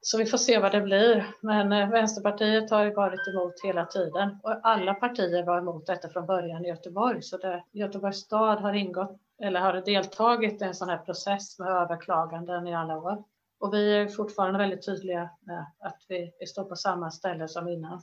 Så 0.07 0.17
vi 0.17 0.25
får 0.25 0.37
se 0.37 0.59
vad 0.59 0.71
det 0.71 0.81
blir. 0.81 1.35
Men 1.41 1.71
eh, 1.71 1.89
Vänsterpartiet 1.89 2.71
har 2.71 2.83
ju 2.83 2.93
varit 2.93 3.27
emot 3.27 3.53
hela 3.63 3.85
tiden 3.85 4.39
och 4.43 4.59
alla 4.63 4.93
partier 4.93 5.43
var 5.43 5.57
emot 5.57 5.85
detta 5.85 6.09
från 6.09 6.25
början 6.25 6.65
i 6.65 6.67
Göteborg. 6.67 7.21
Så 7.21 7.37
det, 7.37 7.63
Göteborgs 7.71 8.17
stad 8.17 8.59
har 8.59 8.73
ingått 8.73 9.19
eller 9.41 9.59
har 9.59 9.73
deltagit 9.73 10.61
i 10.61 10.65
en 10.65 10.75
sån 10.75 10.89
här 10.89 10.97
process 10.97 11.59
med 11.59 11.67
överklaganden 11.67 12.67
i 12.67 12.75
alla 12.75 12.97
år. 12.97 13.23
Och 13.59 13.73
vi 13.73 13.95
är 13.95 14.07
fortfarande 14.07 14.59
väldigt 14.59 14.85
tydliga 14.85 15.29
med 15.41 15.65
att 15.79 16.05
vi, 16.07 16.33
vi 16.39 16.45
står 16.45 16.63
på 16.63 16.75
samma 16.75 17.11
ställe 17.11 17.47
som 17.47 17.67
innan. 17.67 18.01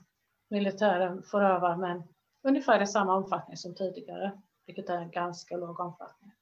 Militären 0.50 1.22
får 1.22 1.42
öva 1.42 1.76
men 1.76 2.02
ungefär 2.48 2.82
i 2.82 2.86
samma 2.86 3.14
omfattning 3.14 3.56
som 3.56 3.74
tidigare, 3.74 4.32
vilket 4.66 4.88
är 4.88 4.98
en 4.98 5.10
ganska 5.10 5.56
låg 5.56 5.80
omfattning. 5.80 6.32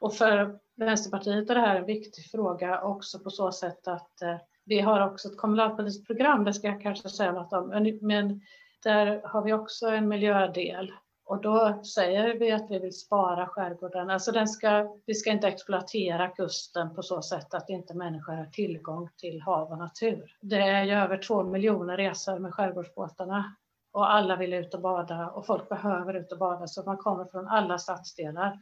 Och 0.00 0.14
för 0.14 0.58
Vänsterpartiet 0.76 1.50
är 1.50 1.54
det 1.54 1.60
här 1.60 1.76
en 1.76 1.86
viktig 1.86 2.24
fråga 2.24 2.82
också 2.82 3.18
på 3.18 3.30
så 3.30 3.52
sätt 3.52 3.88
att 3.88 4.22
eh, 4.22 4.36
vi 4.64 4.80
har 4.80 5.06
också 5.06 5.28
ett 5.28 5.36
kommunalpolitiskt 5.36 6.06
program, 6.06 6.44
det 6.44 6.52
ska 6.52 6.66
jag 6.66 6.82
kanske 6.82 7.08
säga 7.08 7.32
något 7.32 7.52
om, 7.52 7.96
men 8.00 8.40
där 8.82 9.22
har 9.24 9.42
vi 9.42 9.52
också 9.52 9.86
en 9.86 10.08
miljödel 10.08 10.92
och 11.26 11.40
då 11.40 11.82
säger 11.84 12.38
vi 12.38 12.52
att 12.52 12.70
vi 12.70 12.78
vill 12.78 12.98
spara 12.98 13.46
skärgården. 13.46 14.10
Alltså 14.10 14.32
den 14.32 14.48
ska, 14.48 14.96
vi 15.06 15.14
ska 15.14 15.30
inte 15.30 15.48
exploatera 15.48 16.28
kusten 16.28 16.94
på 16.94 17.02
så 17.02 17.22
sätt 17.22 17.54
att 17.54 17.70
inte 17.70 17.94
människor 17.94 18.32
har 18.32 18.46
tillgång 18.46 19.08
till 19.16 19.40
hav 19.40 19.70
och 19.70 19.78
natur. 19.78 20.36
Det 20.40 20.60
är 20.60 20.84
ju 20.84 20.92
över 20.92 21.18
två 21.18 21.42
miljoner 21.42 21.96
resor 21.96 22.38
med 22.38 22.54
skärgårdsbåtarna 22.54 23.56
och 23.92 24.12
alla 24.12 24.36
vill 24.36 24.54
ut 24.54 24.74
och 24.74 24.80
bada 24.80 25.30
och 25.30 25.46
folk 25.46 25.68
behöver 25.68 26.14
ut 26.14 26.32
och 26.32 26.38
bada 26.38 26.66
så 26.66 26.82
man 26.82 26.96
kommer 26.96 27.24
från 27.24 27.48
alla 27.48 27.78
stadsdelar. 27.78 28.58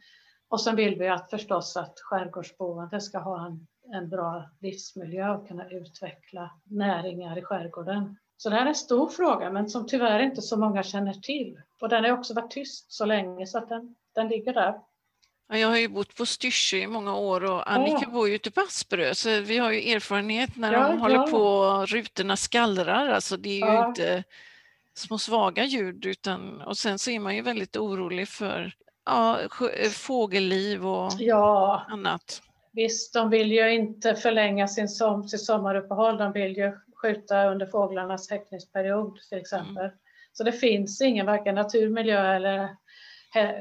Och 0.49 0.61
sen 0.61 0.75
vill 0.75 0.99
vi 0.99 1.07
att 1.07 1.29
förstås 1.29 1.77
att 1.77 1.99
skärgårdsboende 1.99 3.01
ska 3.01 3.19
ha 3.19 3.45
en, 3.45 3.67
en 3.93 4.09
bra 4.09 4.49
livsmiljö 4.59 5.29
och 5.29 5.47
kunna 5.47 5.69
utveckla 5.69 6.51
näringar 6.63 7.37
i 7.37 7.41
skärgården. 7.41 8.17
Så 8.37 8.49
det 8.49 8.55
här 8.55 8.63
är 8.63 8.69
en 8.69 8.75
stor 8.75 9.09
fråga, 9.09 9.49
men 9.49 9.69
som 9.69 9.87
tyvärr 9.87 10.19
inte 10.19 10.41
så 10.41 10.57
många 10.57 10.83
känner 10.83 11.13
till. 11.13 11.61
Och 11.81 11.89
den 11.89 12.03
har 12.03 12.11
också 12.11 12.33
varit 12.33 12.51
tyst 12.51 12.91
så 12.91 13.05
länge 13.05 13.47
så 13.47 13.57
att 13.57 13.69
den, 13.69 13.95
den 14.15 14.27
ligger 14.27 14.53
där. 14.53 14.75
Jag 15.47 15.67
har 15.67 15.77
ju 15.77 15.87
bott 15.87 16.15
på 16.15 16.25
Styrsö 16.25 16.77
i 16.77 16.87
många 16.87 17.15
år 17.15 17.43
och 17.43 17.71
Annika 17.71 17.99
ja. 18.01 18.09
bor 18.09 18.29
ju 18.29 18.35
ute 18.35 18.51
på 18.51 18.61
Asperö 18.61 19.15
så 19.15 19.39
vi 19.41 19.57
har 19.57 19.71
ju 19.71 19.91
erfarenhet 19.91 20.55
när 20.55 20.73
ja, 20.73 20.87
de 20.87 20.99
håller 20.99 21.15
ja. 21.15 21.27
på 21.27 21.85
rutorna 21.85 22.37
skallrar. 22.37 23.07
Alltså 23.07 23.37
det 23.37 23.61
är 23.61 23.81
ju 23.81 23.87
inte 23.87 24.23
små 24.95 25.17
svaga 25.17 25.63
ljud 25.63 26.05
utan 26.05 26.61
och 26.61 26.77
sen 26.77 26.99
så 26.99 27.11
är 27.11 27.19
man 27.19 27.35
ju 27.35 27.41
väldigt 27.41 27.77
orolig 27.77 28.27
för 28.27 28.75
ja, 29.05 29.39
fågelliv 29.91 30.87
och 30.87 31.11
annat. 31.87 32.41
Visst, 32.73 33.13
de 33.13 33.29
vill 33.29 33.51
ju 33.51 33.73
inte 33.73 34.15
förlänga 34.15 34.67
sin 34.67 34.89
som, 34.89 35.27
sitt 35.27 35.45
sommaruppehåll. 35.45 36.17
De 36.17 36.31
vill 36.31 36.57
ju 36.57 36.77
skjuta 37.01 37.45
under 37.45 37.65
fåglarnas 37.65 38.29
häckningsperiod 38.29 39.19
till 39.29 39.37
exempel. 39.37 39.85
Mm. 39.85 39.97
Så 40.33 40.43
det 40.43 40.51
finns 40.51 41.01
ingen 41.01 41.25
varken 41.25 41.55
naturmiljö 41.55 42.35
eller, 42.35 42.69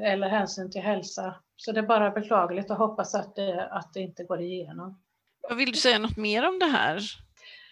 eller 0.02 0.28
hänsyn 0.28 0.70
till 0.70 0.80
hälsa. 0.80 1.34
Så 1.56 1.72
det 1.72 1.80
är 1.80 1.86
bara 1.86 2.10
beklagligt 2.10 2.70
och 2.70 2.76
hoppas 2.76 3.14
att 3.14 3.34
det, 3.34 3.68
att 3.70 3.92
det 3.94 4.00
inte 4.00 4.24
går 4.24 4.40
igenom. 4.40 5.02
Vill 5.56 5.72
du 5.72 5.78
säga 5.78 5.98
något 5.98 6.16
mer 6.16 6.48
om 6.48 6.58
det 6.58 6.66
här? 6.66 7.00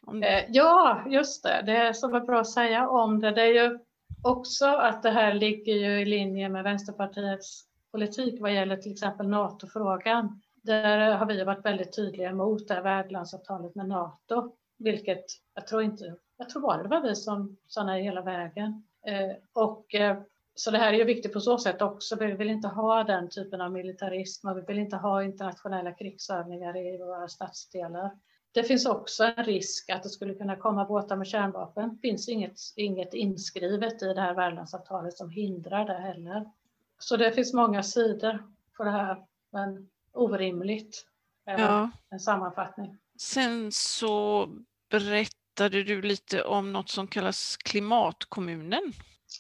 Om 0.07 0.21
det... 0.21 0.41
Eh, 0.41 0.45
ja, 0.49 1.05
just 1.09 1.43
det. 1.43 1.63
Det 1.67 1.95
som 1.95 2.15
är 2.15 2.21
bra 2.21 2.41
att 2.41 2.51
säga 2.51 2.89
om 2.89 3.21
det, 3.21 3.31
det 3.31 3.43
är 3.43 3.65
ju 3.65 3.79
också 4.23 4.67
att 4.67 5.03
det 5.03 5.11
här 5.11 5.35
ligger 5.35 5.75
ju 5.75 6.01
i 6.01 6.05
linje 6.05 6.49
med 6.49 6.65
Vänsterpartiets 6.65 7.65
politik 7.93 8.41
vad 8.41 8.55
gäller 8.55 8.77
till 8.77 8.93
exempel 8.93 9.29
NATO-frågan. 9.29 10.41
Där 10.63 11.17
har 11.17 11.27
vi 11.27 11.45
varit 11.45 11.65
väldigt 11.65 11.97
tydliga 11.97 12.33
mot 12.33 12.69
det 12.69 12.75
här 12.75 12.83
värdlandsavtalet 12.83 13.75
med 13.75 13.89
NATO 13.89 14.53
vilket 14.81 15.25
jag 15.55 15.67
tror 15.67 15.83
inte, 15.83 16.17
jag 16.37 16.49
tror 16.49 16.63
bara 16.63 16.83
det 16.83 16.89
var 16.89 17.01
vi 17.01 17.15
som 17.15 17.57
sa 17.67 17.85
nej 17.85 18.03
hela 18.03 18.23
vägen. 18.23 18.83
Eh, 19.07 19.37
och, 19.53 19.95
eh, 19.95 20.19
så 20.55 20.71
det 20.71 20.79
här 20.79 20.93
är 20.93 20.99
ju 20.99 21.05
viktigt 21.05 21.33
på 21.33 21.41
så 21.41 21.59
sätt 21.59 21.83
också. 21.83 22.17
Vi 22.17 22.33
vill 22.33 22.51
inte 22.51 22.69
ha 22.69 23.05
den 23.05 23.29
typen 23.29 23.61
av 23.61 23.73
militarism 23.73 24.49
och 24.49 24.57
vi 24.57 24.61
vill 24.61 24.79
inte 24.79 24.97
ha 24.97 25.23
internationella 25.23 25.93
krigsövningar 25.93 26.77
i 26.77 26.99
våra 26.99 27.29
stadsdelar. 27.29 28.11
Det 28.53 28.63
finns 28.63 28.87
också 28.87 29.25
en 29.25 29.45
risk 29.45 29.91
att 29.91 30.03
det 30.03 30.09
skulle 30.09 30.35
kunna 30.35 30.57
komma 30.57 30.85
båtar 30.85 31.17
med 31.17 31.27
kärnvapen. 31.27 31.89
Det 31.89 32.09
finns 32.09 32.29
inget, 32.29 32.59
inget 32.77 33.15
inskrivet 33.15 34.03
i 34.03 34.15
det 34.15 34.21
här 34.21 34.35
värdlandsavtalet 34.35 35.17
som 35.17 35.31
hindrar 35.31 35.87
det 35.87 35.99
heller. 35.99 36.51
Så 36.99 37.17
det 37.17 37.33
finns 37.33 37.55
många 37.55 37.83
sidor 37.83 38.45
på 38.77 38.85
det 38.85 38.91
här, 38.91 39.25
men 39.51 39.89
orimligt. 40.13 41.07
Ja. 41.45 41.91
En 42.11 42.21
sammanfattning. 42.21 42.97
Sen 43.19 43.73
så 43.73 44.49
berättade 44.91 45.83
du 45.83 46.03
lite 46.03 46.43
om 46.43 46.73
något 46.73 46.89
som 46.89 47.07
kallas 47.07 47.57
klimatkommunen. 47.57 48.93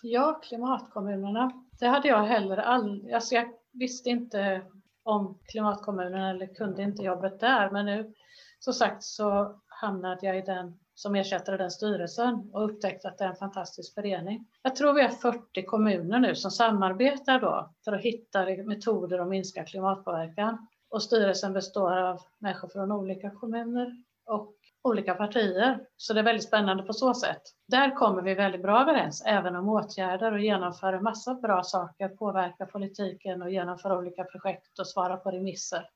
Ja, 0.02 0.40
klimatkommunerna. 0.44 1.52
Det 1.80 1.86
hade 1.86 2.08
jag 2.08 2.24
heller 2.24 2.56
aldrig, 2.56 3.12
alltså 3.14 3.34
jag 3.34 3.48
visste 3.72 4.10
inte 4.10 4.62
om 5.02 5.38
klimatkommunen 5.44 6.22
eller 6.22 6.54
kunde 6.54 6.82
inte 6.82 7.02
jobbet 7.02 7.40
där, 7.40 7.70
men 7.70 7.86
nu 7.86 8.14
som 8.60 8.74
sagt 8.74 9.02
så 9.02 9.54
hamnade 9.66 10.26
jag 10.26 10.38
i 10.38 10.42
den 10.42 10.78
som 10.94 11.14
ersättare 11.14 11.56
den 11.56 11.70
styrelsen 11.70 12.50
och 12.52 12.64
upptäckte 12.64 13.08
att 13.08 13.18
det 13.18 13.24
är 13.24 13.28
en 13.28 13.36
fantastisk 13.36 13.94
förening. 13.94 14.46
Jag 14.62 14.76
tror 14.76 14.92
vi 14.92 15.02
har 15.02 15.08
40 15.08 15.62
kommuner 15.66 16.18
nu 16.18 16.34
som 16.34 16.50
samarbetar 16.50 17.40
då 17.40 17.74
för 17.84 17.92
att 17.92 18.00
hitta 18.00 18.44
metoder 18.44 19.18
att 19.18 19.28
minska 19.28 19.64
klimatpåverkan. 19.64 20.66
Och 20.90 21.02
styrelsen 21.02 21.52
består 21.52 21.96
av 21.96 22.20
människor 22.38 22.68
från 22.68 22.92
olika 22.92 23.30
kommuner 23.30 24.02
och 24.26 24.54
olika 24.82 25.14
partier. 25.14 25.80
Så 25.96 26.12
det 26.12 26.20
är 26.20 26.24
väldigt 26.24 26.46
spännande 26.46 26.82
på 26.82 26.92
så 26.92 27.14
sätt. 27.14 27.42
Där 27.68 27.96
kommer 27.96 28.22
vi 28.22 28.34
väldigt 28.34 28.62
bra 28.62 28.80
överens, 28.80 29.22
även 29.26 29.56
om 29.56 29.68
åtgärder 29.68 30.32
och 30.32 30.40
genomför 30.40 30.92
en 30.92 31.02
massa 31.02 31.34
bra 31.34 31.62
saker, 31.62 32.08
påverka 32.08 32.66
politiken 32.66 33.42
och 33.42 33.50
genomföra 33.50 33.98
olika 33.98 34.24
projekt 34.24 34.78
och 34.78 34.86
svara 34.86 35.16
på 35.16 35.30
remisser. 35.30 35.88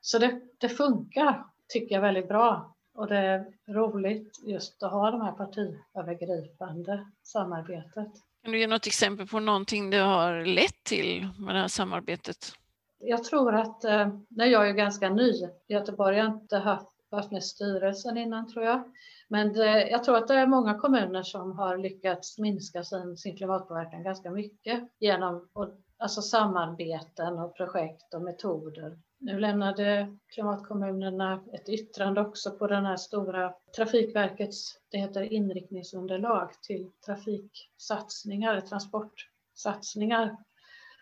Så 0.00 0.18
det, 0.18 0.40
det 0.58 0.68
funkar, 0.68 1.44
tycker 1.68 1.94
jag, 1.94 2.02
väldigt 2.02 2.28
bra. 2.28 2.76
Och 2.94 3.06
det 3.06 3.16
är 3.16 3.44
roligt 3.68 4.38
just 4.46 4.82
att 4.82 4.92
ha 4.92 5.10
de 5.10 5.20
här 5.20 5.32
partiövergripande 5.32 7.06
samarbetet. 7.22 8.12
Kan 8.42 8.52
du 8.52 8.58
ge 8.58 8.66
något 8.66 8.86
exempel 8.86 9.26
på 9.26 9.40
någonting 9.40 9.90
det 9.90 9.96
har 9.96 10.44
lett 10.44 10.84
till 10.84 11.28
med 11.38 11.54
det 11.54 11.60
här 11.60 11.68
samarbetet? 11.68 12.52
Jag 12.98 13.24
tror 13.24 13.54
att, 13.54 13.84
eh, 13.84 14.08
när 14.28 14.46
jag 14.46 14.68
är 14.68 14.72
ganska 14.72 15.08
ny 15.10 15.30
i 15.68 15.72
Göteborg, 15.72 16.16
jag 16.16 16.24
har 16.24 16.34
inte 16.34 16.56
haft 16.56 16.96
varit 17.10 17.30
med 17.30 17.44
styrelsen 17.44 18.16
innan 18.16 18.52
tror 18.52 18.64
jag. 18.64 18.92
Men 19.28 19.52
det, 19.52 19.88
jag 19.88 20.04
tror 20.04 20.16
att 20.16 20.28
det 20.28 20.34
är 20.34 20.46
många 20.46 20.78
kommuner 20.78 21.22
som 21.22 21.58
har 21.58 21.78
lyckats 21.78 22.38
minska 22.38 22.84
sin, 22.84 23.16
sin 23.16 23.36
klimatpåverkan 23.36 24.02
ganska 24.02 24.30
mycket 24.30 24.88
genom 24.98 25.48
och, 25.52 25.68
alltså 25.98 26.22
samarbeten 26.22 27.38
och 27.38 27.56
projekt 27.56 28.14
och 28.14 28.22
metoder. 28.22 28.98
Nu 29.18 29.38
lämnade 29.38 30.16
klimatkommunerna 30.34 31.44
ett 31.52 31.68
yttrande 31.68 32.20
också 32.20 32.50
på 32.50 32.66
den 32.66 32.86
här 32.86 32.96
stora 32.96 33.54
Trafikverkets, 33.76 34.78
det 34.90 34.98
heter 34.98 35.32
inriktningsunderlag 35.32 36.50
till 36.62 36.90
trafiksatsningar, 37.06 38.60
transportsatsningar 38.60 40.36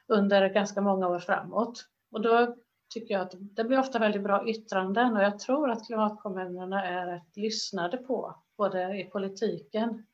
under 0.06 0.48
ganska 0.48 0.80
många 0.80 1.08
år 1.08 1.18
framåt. 1.18 1.86
Och 2.10 2.20
då 2.20 2.56
tycker 2.94 3.14
jag 3.14 3.22
att 3.22 3.34
det 3.38 3.64
blir 3.64 3.78
ofta 3.78 3.98
väldigt 3.98 4.22
bra 4.22 4.48
yttranden 4.48 5.16
och 5.16 5.22
jag 5.22 5.38
tror 5.38 5.70
att 5.70 5.86
klimatkommunerna 5.86 6.84
är 6.84 7.06
rätt 7.06 7.36
lyssnade 7.36 7.96
på, 7.96 8.42
både 8.56 9.00
i 9.00 9.04
politiken 9.04 10.06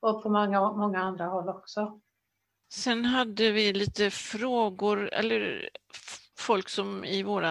och 0.00 0.22
på 0.22 0.28
många, 0.28 0.72
många 0.72 0.98
andra 0.98 1.26
håll 1.26 1.48
också. 1.48 2.00
Sen 2.72 3.04
hade 3.04 3.50
vi 3.50 3.72
lite 3.72 4.10
frågor, 4.10 5.08
eller 5.12 5.70
folk 6.40 6.68
som 6.68 7.04
i 7.04 7.22
vår 7.22 7.42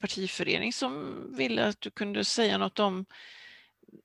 partiförening 0.00 0.72
som 0.72 1.24
ville 1.36 1.68
att 1.68 1.80
du 1.80 1.90
kunde 1.90 2.24
säga 2.24 2.58
något 2.58 2.78
om 2.78 3.04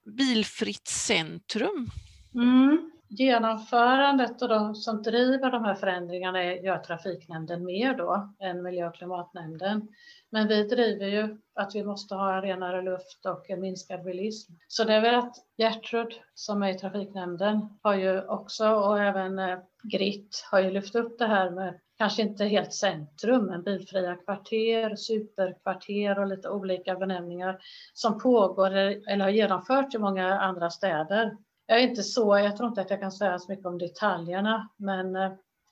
bilfritt 0.06 0.88
centrum. 0.88 1.90
Mm. 2.36 2.92
genomförandet 3.08 4.42
och 4.42 4.50
de 4.50 4.76
som 4.76 5.02
driver 5.02 5.52
de 5.52 5.64
här 5.64 5.76
förändringarna 5.76 6.44
gör 6.44 6.78
Trafiknämnden 6.78 7.66
mer 7.66 7.94
då 7.94 8.36
än 8.40 8.64
Miljö 8.64 8.88
och 8.88 8.96
klimatnämnden. 8.96 9.88
Men 10.30 10.48
vi 10.48 10.64
driver 10.64 11.08
ju 11.08 11.38
att 11.56 11.76
vi 11.76 11.84
måste 11.84 12.16
ha 12.16 12.36
en 12.36 12.42
renare 12.42 12.82
luft 12.82 13.26
och 13.26 13.50
en 13.50 13.62
minskad 13.62 14.04
bilism. 14.04 14.54
Så 14.68 14.84
det 14.84 14.94
är 14.94 15.02
väl 15.02 15.16
att 15.16 15.36
Gertrud 15.58 16.14
som 16.34 16.64
är 16.64 16.76
i 16.76 16.80
Trafiknämnden 16.80 17.80
har 17.82 17.96
ju 17.96 18.22
också 18.22 18.70
och 18.70 19.00
även 19.00 19.40
eh, 19.40 19.60
Gritt 19.84 20.48
har 20.52 20.60
ju 20.60 20.72
lyft 20.72 20.96
upp 20.96 21.20
det 21.20 21.28
här 21.28 21.50
med 21.50 21.80
kanske 21.98 22.22
inte 22.22 22.46
helt 22.46 22.74
centrum, 22.74 23.46
men 23.46 23.64
bilfria 23.64 24.16
kvarter, 24.16 24.96
superkvarter 24.96 26.20
och 26.20 26.28
lite 26.28 26.50
olika 26.50 26.96
benämningar 26.96 27.60
som 27.94 28.20
pågår 28.20 28.72
eller 28.72 29.20
har 29.20 29.30
genomförts 29.30 29.96
i 29.96 29.98
många 30.00 30.40
andra 30.40 30.70
städer. 30.70 31.38
Jag 31.66 31.80
är 31.80 31.88
inte 31.88 32.04
så, 32.04 32.38
jag 32.38 32.58
tror 32.58 32.70
inte 32.70 32.82
att 32.82 32.90
jag 32.90 33.00
kan 33.00 33.12
säga 33.12 33.40
så 33.40 33.52
mycket 33.52 33.66
om 33.66 33.78
detaljerna, 33.78 34.70
men 34.78 35.14
det 35.14 35.24
eh, 35.24 35.32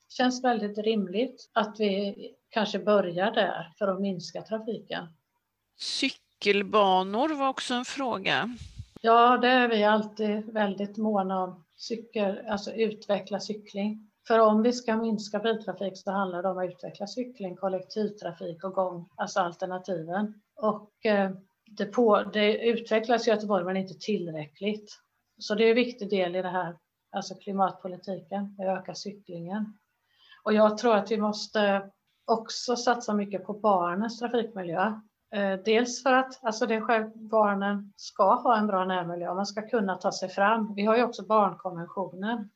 känns 0.09 0.43
väldigt 0.43 0.77
rimligt 0.77 1.49
att 1.53 1.75
vi 1.79 2.15
kanske 2.49 2.79
börjar 2.79 3.31
där 3.31 3.73
för 3.77 3.87
att 3.87 4.01
minska 4.01 4.41
trafiken. 4.41 5.07
Cykelbanor 5.77 7.29
var 7.29 7.49
också 7.49 7.73
en 7.73 7.85
fråga. 7.85 8.57
Ja, 9.01 9.37
det 9.37 9.47
är 9.47 9.67
vi 9.67 9.83
alltid 9.83 10.53
väldigt 10.53 10.97
måna 10.97 11.43
om. 11.43 11.63
Cykel, 11.75 12.39
alltså 12.47 12.71
utveckla 12.71 13.39
cykling. 13.39 14.09
För 14.27 14.39
om 14.39 14.63
vi 14.63 14.73
ska 14.73 14.97
minska 14.97 15.39
biltrafik 15.39 15.97
så 15.97 16.11
handlar 16.11 16.43
det 16.43 16.49
om 16.49 16.57
att 16.57 16.69
utveckla 16.69 17.07
cykling, 17.07 17.55
kollektivtrafik 17.55 18.63
och 18.63 18.73
gång, 18.73 19.09
alltså 19.15 19.39
alternativen. 19.39 20.41
Och 20.55 21.05
eh, 21.05 21.31
det, 21.65 21.85
på, 21.85 22.23
det 22.23 22.67
utvecklas 22.67 23.27
i 23.27 23.29
Göteborg 23.29 23.65
men 23.65 23.77
inte 23.77 23.93
tillräckligt. 23.93 24.99
Så 25.37 25.55
det 25.55 25.63
är 25.63 25.69
en 25.69 25.75
viktig 25.75 26.09
del 26.09 26.35
i 26.35 26.41
det 26.41 26.49
här, 26.49 26.77
alltså 27.11 27.35
klimatpolitiken, 27.35 28.55
att 28.59 28.79
öka 28.79 28.95
cyklingen. 28.95 29.77
Och 30.43 30.53
jag 30.53 30.77
tror 30.77 30.95
att 30.95 31.11
vi 31.11 31.17
måste 31.17 31.91
också 32.25 32.75
satsa 32.75 33.13
mycket 33.13 33.45
på 33.45 33.53
barnens 33.53 34.19
trafikmiljö. 34.19 34.99
Eh, 35.35 35.59
dels 35.65 36.03
för 36.03 36.13
att 36.13 36.43
alltså 36.43 36.65
det 36.65 36.81
själv, 36.81 37.09
barnen 37.15 37.93
ska 37.95 38.35
ha 38.35 38.57
en 38.57 38.67
bra 38.67 38.85
närmiljö, 38.85 39.33
man 39.33 39.45
ska 39.45 39.67
kunna 39.67 39.95
ta 39.95 40.11
sig 40.11 40.29
fram. 40.29 40.73
Vi 40.75 40.85
har 40.85 40.97
ju 40.97 41.03
också 41.03 41.25
barnkonventionen. 41.25 42.49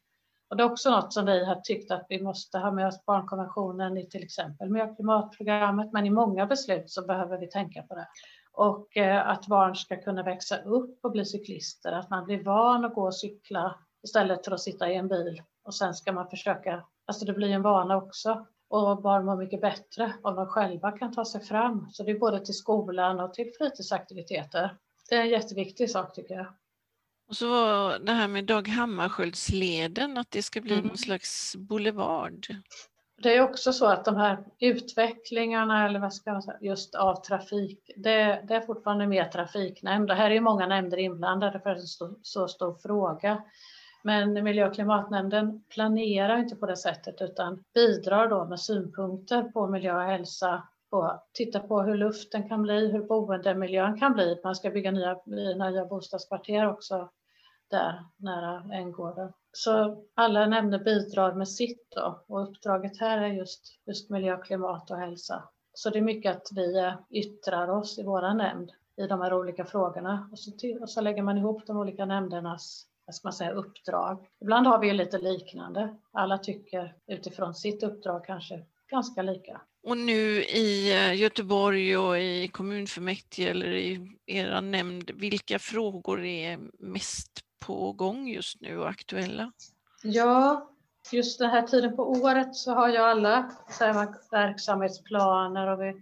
Och 0.50 0.58
det 0.58 0.64
är 0.64 0.72
också 0.72 0.92
något 0.92 1.14
som 1.14 1.26
vi 1.26 1.46
har 1.46 1.56
tyckt 1.56 1.92
att 1.92 2.06
vi 2.10 2.24
måste 2.24 2.58
ha 2.58 2.72
med 2.72 2.88
oss 2.88 3.06
barnkonventionen 3.06 3.98
i 3.98 4.10
till 4.10 4.24
exempel 4.24 4.70
miljö 4.70 4.90
och 4.90 4.96
klimatprogrammet, 4.96 5.94
men 5.94 6.06
i 6.06 6.10
många 6.10 6.46
beslut 6.46 6.90
så 6.90 7.02
behöver 7.02 7.38
vi 7.38 7.48
tänka 7.48 7.84
på 7.84 7.96
det. 7.96 8.08
Och 8.52 8.98
eh, 8.98 9.30
att 9.30 9.48
barn 9.48 9.76
ska 9.76 10.02
kunna 10.02 10.24
växa 10.24 10.58
upp 10.58 11.00
och 11.06 11.12
bli 11.12 11.26
cyklister, 11.26 11.92
att 11.92 12.10
man 12.10 12.26
blir 12.26 12.44
van 12.44 12.86
att 12.86 12.94
gå 12.94 13.06
och 13.06 13.16
cykla 13.16 13.76
istället 14.04 14.46
för 14.46 14.52
att 14.52 14.62
sitta 14.62 14.90
i 14.90 14.96
en 14.96 15.08
bil 15.08 15.42
och 15.64 15.76
sen 15.76 15.94
ska 15.94 16.12
man 16.12 16.30
försöka, 16.30 16.84
alltså 17.06 17.26
det 17.26 17.34
blir 17.34 17.50
en 17.50 17.62
vana 17.62 17.98
också 17.98 18.46
och 18.70 19.02
barn 19.02 19.26
mår 19.26 19.36
mycket 19.36 19.62
bättre 19.62 20.14
om 20.22 20.36
de 20.36 20.46
själva 20.46 20.92
kan 20.92 21.14
ta 21.14 21.26
sig 21.26 21.42
fram. 21.42 21.88
Så 21.92 22.04
det 22.04 22.12
är 22.12 22.20
både 22.20 22.46
till 22.46 22.54
skolan 22.54 23.20
och 23.20 23.34
till 23.34 23.52
fritidsaktiviteter. 23.58 24.78
Det 25.10 25.16
är 25.16 25.22
en 25.22 25.30
jätteviktig 25.30 25.92
sak 25.92 26.14
tycker 26.14 26.36
jag. 26.36 26.48
Och 27.28 27.36
så 27.36 27.50
var 27.50 28.00
det 28.00 28.12
här 28.12 28.28
med 28.28 28.46
Dag 28.46 28.68
Hammarskjöldsleden, 28.68 30.18
att 30.18 30.32
det 30.32 30.42
ska 30.42 30.62
bli 30.62 30.74
mm. 30.74 30.88
någon 30.88 30.98
slags 30.98 31.56
boulevard. 31.56 32.48
Det 33.22 33.36
är 33.36 33.42
också 33.42 33.74
så 33.74 33.86
att 33.86 34.06
de 34.06 34.16
här 34.16 34.38
utvecklingarna, 34.60 35.88
eller 35.88 36.00
vad 36.00 36.14
ska 36.14 36.32
man 36.32 36.42
säga, 36.42 36.58
just 36.62 36.96
av 36.96 37.16
trafik, 37.16 37.92
det, 37.96 38.44
det 38.48 38.56
är 38.56 38.62
fortfarande 38.62 39.08
mer 39.08 39.26
trafiknämnd. 39.26 40.08
Det 40.08 40.14
här 40.14 40.30
är 40.30 40.34
ju 40.34 40.42
många 40.42 40.68
nämnder 40.68 40.98
inblandade 40.98 41.60
för 41.60 41.70
en 41.70 41.88
så, 41.88 42.16
så 42.22 42.48
stor 42.48 42.74
fråga. 42.74 43.44
Men 44.04 44.44
miljö 44.44 44.68
och 44.68 44.74
klimatnämnden 44.74 45.64
planerar 45.70 46.38
inte 46.38 46.56
på 46.56 46.66
det 46.66 46.78
sättet 46.78 47.22
utan 47.22 47.64
bidrar 47.74 48.28
då 48.28 48.46
med 48.46 48.60
synpunkter 48.60 49.44
på 49.44 49.68
miljö 49.68 49.96
och 49.96 50.12
hälsa 50.12 50.64
på, 50.90 51.22
titta 51.34 51.60
på 51.60 51.82
hur 51.82 51.96
luften 51.96 52.50
kan 52.50 52.62
bli, 52.62 52.92
hur 52.92 53.04
boendemiljön 53.04 54.00
kan 54.00 54.14
bli. 54.14 54.40
Man 54.44 54.56
ska 54.56 54.70
bygga 54.70 54.92
nya, 54.92 55.18
nya 55.26 55.86
bostadskvarter 55.86 56.68
också 56.68 57.10
där 57.70 58.06
nära 58.18 58.64
Änggården. 58.74 59.34
Så 59.52 60.04
alla 60.16 60.46
nämnder 60.46 60.80
bidrar 60.80 61.34
med 61.34 61.50
sitt 61.50 61.88
då 61.96 62.24
och 62.28 62.50
uppdraget 62.50 63.00
här 63.00 63.18
är 63.18 63.28
just, 63.28 63.62
just 63.86 64.10
miljö, 64.10 64.38
klimat 64.38 64.92
och 64.92 64.98
hälsa. 64.98 65.44
Så 65.74 65.90
det 65.90 66.00
är 66.00 66.02
mycket 66.02 66.36
att 66.36 66.48
vi 66.56 66.78
eh, 66.78 66.94
yttrar 67.10 67.70
oss 67.70 68.00
i 68.00 68.04
våra 68.04 68.34
nämnd 68.34 68.72
i 68.98 69.08
de 69.08 69.22
här 69.22 69.34
olika 69.34 69.66
frågorna 69.66 70.30
och 70.32 70.40
så, 70.40 70.52
till, 70.52 70.82
och 70.82 70.90
så 70.90 71.02
lägger 71.02 71.24
man 71.24 71.38
ihop 71.38 71.68
de 71.68 71.78
olika 71.78 72.06
nämndernas 72.06 72.88
vad 73.08 73.16
ska 73.16 73.28
man 73.28 73.34
säga, 73.34 73.52
uppdrag. 73.52 74.28
Ibland 74.42 74.68
har 74.68 74.80
vi 74.80 74.88
ju 74.88 74.94
lite 74.94 75.18
liknande. 75.18 75.98
Alla 76.12 76.38
tycker 76.38 76.96
utifrån 77.08 77.56
sitt 77.56 77.84
uppdrag 77.84 78.26
kanske 78.26 78.66
ganska 78.90 79.22
lika. 79.22 79.62
Och 79.84 79.98
nu 79.98 80.44
i 80.44 80.94
eh, 80.96 81.22
Göteborg 81.22 81.98
och 81.98 82.20
i 82.20 82.48
kommunfullmäktige 82.48 83.50
eller 83.50 83.74
i 83.74 84.18
era 84.26 84.62
nämnd, 84.62 85.12
vilka 85.16 85.60
frågor 85.60 86.26
är 86.26 86.60
mest 86.80 87.47
på 87.68 87.92
gång 87.92 88.28
just 88.28 88.62
nu 88.62 88.78
och 88.78 88.90
aktuella? 88.90 89.52
Ja, 90.04 90.70
just 91.12 91.40
den 91.40 91.50
här 91.50 91.62
tiden 91.62 91.96
på 91.96 92.12
året 92.12 92.56
så 92.56 92.74
har 92.74 92.90
jag 92.90 93.10
alla 93.10 93.52
verksamhetsplaner 94.32 95.68
och 95.68 95.82
vi 95.82 96.02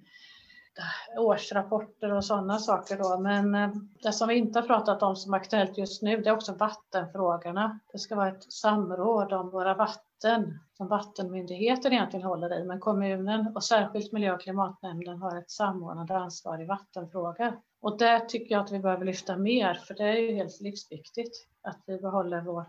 årsrapporter 1.18 2.14
och 2.14 2.26
sådana 2.26 2.60
saker 2.60 2.98
då. 2.98 3.20
Men 3.20 3.56
eh, 3.56 3.70
det 4.04 4.14
som 4.14 4.28
vi 4.28 4.36
inte 4.36 4.60
har 4.60 4.68
pratat 4.68 5.04
om 5.04 5.16
som 5.16 5.34
är 5.34 5.38
aktuellt 5.38 5.78
just 5.78 6.02
nu, 6.02 6.18
det 6.18 6.30
är 6.30 6.34
också 6.34 6.54
vattenfrågorna. 6.54 7.80
Det 7.92 8.00
ska 8.00 8.16
vara 8.16 8.30
ett 8.30 8.52
samråd 8.52 9.34
om 9.34 9.50
våra 9.50 9.74
vatten 9.74 10.60
som 10.78 10.88
vattenmyndigheten 10.88 11.94
egentligen 11.94 12.26
håller 12.26 12.60
i, 12.60 12.64
men 12.64 12.80
kommunen 12.80 13.52
och 13.56 13.64
särskilt 13.64 14.12
miljö 14.12 14.34
och 14.34 14.42
klimatnämnden 14.42 15.18
har 15.18 15.38
ett 15.38 15.52
samordnande 15.52 16.18
ansvar 16.18 16.62
i 16.62 16.66
vattenfrågor. 16.66 17.60
Och 17.86 17.98
det 17.98 18.30
tycker 18.30 18.56
jag 18.56 18.64
att 18.64 18.72
vi 18.72 18.80
behöver 18.80 19.06
lyfta 19.06 19.38
mer, 19.38 19.74
för 19.74 19.94
det 19.94 20.04
är 20.04 20.18
ju 20.18 20.36
helt 20.36 20.62
livsviktigt 20.62 21.48
att 21.62 21.80
vi 21.88 21.98
behåller 21.98 22.42
vårt 22.42 22.68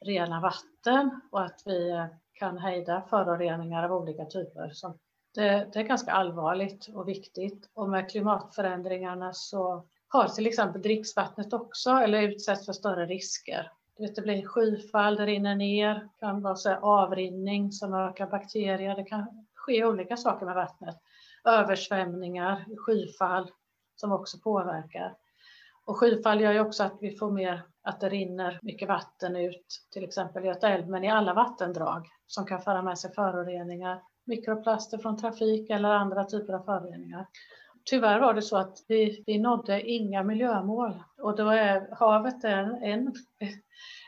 rena 0.00 0.40
vatten 0.40 1.20
och 1.32 1.42
att 1.42 1.62
vi 1.64 1.90
eh, 1.90 2.06
kan 2.32 2.58
hejda 2.58 3.02
föroreningar 3.10 3.84
av 3.84 3.92
olika 3.92 4.24
typer 4.24 4.70
Så 4.70 4.94
det, 5.34 5.68
det, 5.72 5.78
är 5.78 5.82
ganska 5.82 6.12
allvarligt 6.12 6.88
och 6.94 7.08
viktigt. 7.08 7.70
Och 7.74 7.88
med 7.88 8.10
klimatförändringarna 8.10 9.32
så 9.32 9.86
har 10.08 10.28
till 10.28 10.46
exempel 10.46 10.82
dricksvattnet 10.82 11.52
också 11.52 11.90
eller 11.90 12.22
utsätts 12.22 12.66
för 12.66 12.72
större 12.72 13.06
risker. 13.06 13.70
Det 13.98 14.22
blir 14.22 14.46
skyfall, 14.46 15.16
det 15.16 15.26
rinner 15.26 15.54
ner, 15.54 15.94
det 15.94 16.20
kan 16.20 16.42
vara 16.42 16.56
så 16.56 16.74
avrinning 16.74 17.72
som 17.72 17.94
ökar 17.94 18.26
bakterier. 18.26 18.96
Det 18.96 19.04
kan 19.04 19.46
ske 19.54 19.84
olika 19.84 20.16
saker 20.16 20.46
med 20.46 20.54
vattnet. 20.54 20.96
Översvämningar, 21.44 22.64
skyfall 22.78 23.50
som 23.96 24.12
också 24.12 24.38
påverkar. 24.38 25.14
Och 25.86 25.96
skyfall 25.96 26.40
gör 26.40 26.52
ju 26.52 26.60
också 26.60 26.82
att 26.82 26.96
vi 27.00 27.16
får 27.16 27.30
mer, 27.30 27.62
att 27.82 28.00
det 28.00 28.08
rinner 28.08 28.58
mycket 28.62 28.88
vatten 28.88 29.36
ut, 29.36 29.66
till 29.92 30.04
exempel 30.04 30.44
Göta 30.44 30.68
älv, 30.68 30.88
men 30.88 31.04
i 31.04 31.10
alla 31.10 31.34
vattendrag 31.34 32.06
som 32.26 32.46
kan 32.46 32.60
föra 32.60 32.82
med 32.82 32.98
sig 32.98 33.14
föroreningar 33.14 34.02
mikroplaster 34.24 34.98
från 34.98 35.16
trafik 35.16 35.70
eller 35.70 35.88
andra 35.88 36.24
typer 36.24 36.52
av 36.52 36.64
föroreningar. 36.64 37.26
Tyvärr 37.84 38.20
var 38.20 38.34
det 38.34 38.42
så 38.42 38.56
att 38.56 38.78
vi, 38.88 39.24
vi 39.26 39.38
nådde 39.38 39.82
inga 39.82 40.22
miljömål 40.22 41.02
och 41.18 41.36
då 41.36 41.48
är 41.48 41.88
havet 41.94 42.44
en, 42.44 42.82
en, 42.82 43.12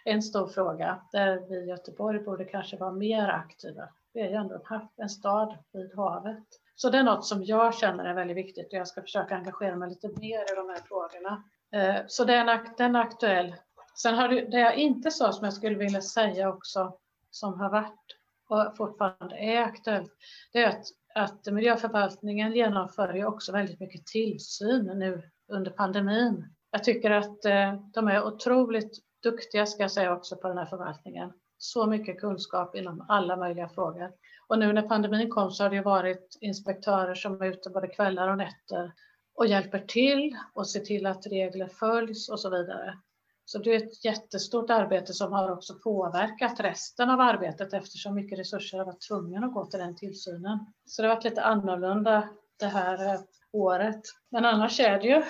en 0.04 0.22
stor 0.22 0.46
fråga 0.46 1.02
där 1.12 1.48
vi 1.48 1.56
i 1.56 1.68
Göteborg 1.68 2.18
borde 2.18 2.44
kanske 2.44 2.76
vara 2.76 2.92
mer 2.92 3.28
aktiva. 3.28 3.88
Vi 4.12 4.20
är 4.20 4.28
ju 4.28 4.34
ändå 4.34 4.62
en 4.96 5.08
stad 5.08 5.58
vid 5.72 5.94
havet. 5.96 6.46
Så 6.76 6.90
det 6.90 6.98
är 6.98 7.02
något 7.02 7.26
som 7.26 7.44
jag 7.44 7.74
känner 7.74 8.04
är 8.04 8.14
väldigt 8.14 8.36
viktigt 8.36 8.66
och 8.66 8.78
jag 8.78 8.88
ska 8.88 9.02
försöka 9.02 9.36
engagera 9.36 9.76
mig 9.76 9.88
lite 9.88 10.08
mer 10.08 10.52
i 10.52 10.56
de 10.56 10.68
här 10.68 10.80
frågorna. 10.88 11.42
Eh, 11.72 12.04
så 12.06 12.24
det 12.24 12.34
är 12.34 12.46
en, 12.46 12.68
den 12.76 12.96
är 12.96 13.00
aktuell. 13.00 13.54
Sen 14.02 14.14
har 14.14 14.28
du, 14.28 14.46
det 14.46 14.60
jag 14.60 14.76
inte 14.76 15.10
sa 15.10 15.32
som 15.32 15.44
jag 15.44 15.54
skulle 15.54 15.76
vilja 15.76 16.00
säga 16.00 16.48
också 16.48 16.98
som 17.30 17.60
har 17.60 17.70
varit 17.70 18.16
och 18.48 18.76
fortfarande 18.76 19.36
är 19.36 19.62
aktuellt, 19.62 20.12
det 20.52 20.62
är 20.62 20.68
att, 20.68 20.84
att 21.14 21.46
miljöförvaltningen 21.46 22.52
genomför 22.52 23.14
ju 23.14 23.26
också 23.26 23.52
väldigt 23.52 23.80
mycket 23.80 24.06
tillsyn 24.06 24.84
nu 24.84 25.22
under 25.48 25.70
pandemin. 25.70 26.54
Jag 26.70 26.84
tycker 26.84 27.10
att 27.10 27.44
eh, 27.44 27.80
de 27.94 28.08
är 28.08 28.24
otroligt 28.24 28.98
duktiga, 29.22 29.66
ska 29.66 29.82
jag 29.82 29.92
säga 29.92 30.12
också, 30.12 30.36
på 30.36 30.48
den 30.48 30.58
här 30.58 30.66
förvaltningen. 30.66 31.32
Så 31.58 31.86
mycket 31.86 32.20
kunskap 32.20 32.76
inom 32.76 33.06
alla 33.08 33.36
möjliga 33.36 33.68
frågor. 33.68 34.12
Och 34.46 34.58
nu 34.58 34.72
när 34.72 34.82
pandemin 34.82 35.30
kom 35.30 35.50
så 35.50 35.62
har 35.62 35.70
det 35.70 35.76
ju 35.76 35.82
varit 35.82 36.38
inspektörer 36.40 37.14
som 37.14 37.42
är 37.42 37.46
ute 37.46 37.70
både 37.70 37.88
kvällar 37.88 38.28
och 38.28 38.38
nätter 38.38 38.92
och 39.34 39.46
hjälper 39.46 39.78
till 39.78 40.36
och 40.54 40.68
ser 40.68 40.80
till 40.80 41.06
att 41.06 41.26
regler 41.26 41.68
följs 41.68 42.28
och 42.28 42.40
så 42.40 42.50
vidare. 42.50 42.98
Så 43.44 43.58
det 43.58 43.74
är 43.74 43.76
ett 43.76 44.04
jättestort 44.04 44.70
arbete 44.70 45.12
som 45.12 45.32
har 45.32 45.50
också 45.50 45.74
påverkat 45.74 46.60
resten 46.60 47.10
av 47.10 47.20
arbetet 47.20 47.72
eftersom 47.72 48.14
mycket 48.14 48.38
resurser 48.38 48.78
har 48.78 48.84
varit 48.84 49.08
tvungna 49.08 49.46
att 49.46 49.54
gå 49.54 49.66
till 49.66 49.80
den 49.80 49.96
tillsynen. 49.96 50.58
Så 50.84 51.02
det 51.02 51.08
har 51.08 51.14
varit 51.14 51.24
lite 51.24 51.42
annorlunda 51.42 52.28
det 52.58 52.66
här 52.66 53.14
eh, 53.14 53.20
året. 53.52 54.02
Men 54.30 54.44
annars 54.44 54.80
är 54.80 55.00
det 55.00 55.06
ju 55.06 55.22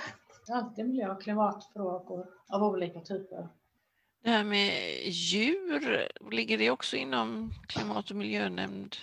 alltid 0.53 0.87
miljö 0.87 1.13
och 1.13 1.23
klimatfrågor 1.23 2.27
av 2.49 2.63
olika 2.63 3.01
typer. 3.01 3.49
Det 4.23 4.31
här 4.31 4.45
med 4.45 4.71
djur, 5.05 6.09
ligger 6.31 6.59
det 6.59 6.71
också 6.71 6.97
inom 6.97 7.53
klimat 7.69 8.11
och 8.11 8.17
miljönämnd? 8.17 8.97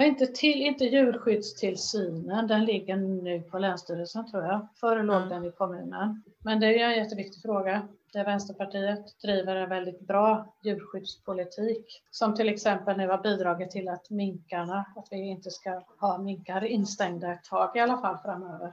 Inte, 0.00 0.26
till, 0.26 0.62
inte 0.62 0.84
djurskyddstillsynen, 0.84 2.46
den 2.46 2.64
ligger 2.64 2.96
nu 2.96 3.42
på 3.42 3.58
Länsstyrelsen 3.58 4.30
tror 4.30 4.44
jag. 4.44 4.66
Förr 4.76 5.02
låg 5.02 5.16
Mm. 5.16 5.28
den 5.28 5.44
i 5.44 5.52
kommunen. 5.52 6.22
Men 6.44 6.60
det 6.60 6.66
är 6.66 6.88
en 6.90 6.96
jätteviktig 7.04 7.42
fråga. 7.42 7.88
Där 8.12 8.24
Vänsterpartiet 8.24 9.20
driver 9.22 9.56
en 9.56 9.68
väldigt 9.68 10.00
bra 10.00 10.54
djurskyddspolitik. 10.64 12.02
Som 12.10 12.34
till 12.34 12.48
exempel 12.48 12.96
nu 12.96 13.08
har 13.08 13.18
bidragit 13.18 13.70
till 13.70 13.88
att 13.88 14.10
minkarna, 14.10 14.84
att 14.96 15.08
vi 15.10 15.16
inte 15.16 15.50
ska 15.50 15.82
ha 16.00 16.18
minkar 16.18 16.64
instängda 16.64 17.32
ett 17.32 17.44
tag 17.44 17.76
i 17.76 17.80
alla 17.80 17.98
fall 17.98 18.18
framöver. 18.18 18.72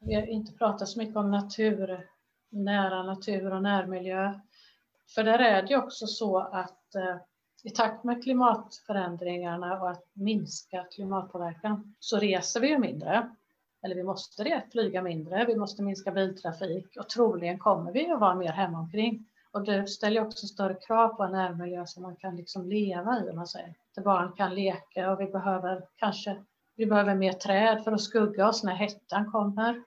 Vi 0.00 0.14
har 0.14 0.26
inte 0.26 0.52
pratat 0.52 0.88
så 0.88 0.98
mycket 0.98 1.16
om 1.16 1.30
natur, 1.30 2.06
nära 2.50 3.02
natur 3.02 3.52
och 3.52 3.62
närmiljö. 3.62 4.40
För 5.14 5.24
där 5.24 5.38
är 5.38 5.62
det 5.62 5.68
ju 5.68 5.76
också 5.76 6.06
så 6.06 6.38
att 6.38 6.94
eh, 6.94 7.16
i 7.64 7.70
takt 7.70 8.04
med 8.04 8.22
klimatförändringarna 8.22 9.80
och 9.80 9.90
att 9.90 10.04
minska 10.12 10.84
klimatpåverkan 10.94 11.94
så 11.98 12.18
reser 12.18 12.60
vi 12.60 12.68
ju 12.68 12.78
mindre. 12.78 13.30
Eller 13.82 13.94
vi 13.94 14.02
måste 14.02 14.62
flyga 14.72 15.02
mindre, 15.02 15.44
vi 15.44 15.56
måste 15.56 15.82
minska 15.82 16.12
biltrafik 16.12 16.96
och 16.96 17.08
troligen 17.08 17.58
kommer 17.58 17.92
vi 17.92 18.10
att 18.10 18.20
vara 18.20 18.34
mer 18.34 18.52
hemomkring. 18.52 19.26
Och 19.50 19.64
det 19.64 19.86
ställer 19.86 20.20
också 20.20 20.46
större 20.46 20.74
krav 20.74 21.08
på 21.08 21.22
en 21.22 21.32
närmiljö 21.32 21.86
som 21.86 22.02
man 22.02 22.16
kan 22.16 22.36
liksom 22.36 22.68
leva 22.68 23.24
i, 23.24 23.30
om 23.30 23.36
man 23.36 23.46
säger. 23.46 23.74
Där 23.94 24.02
barn 24.02 24.32
kan 24.32 24.54
leka 24.54 25.10
och 25.10 25.20
vi 25.20 25.26
behöver 25.26 25.84
kanske 25.96 26.44
vi 26.76 26.86
behöver 26.86 27.14
mer 27.14 27.32
träd 27.32 27.84
för 27.84 27.92
att 27.92 28.00
skugga 28.00 28.48
oss 28.48 28.64
när 28.64 28.74
hettan 28.74 29.32
kommer. 29.32 29.82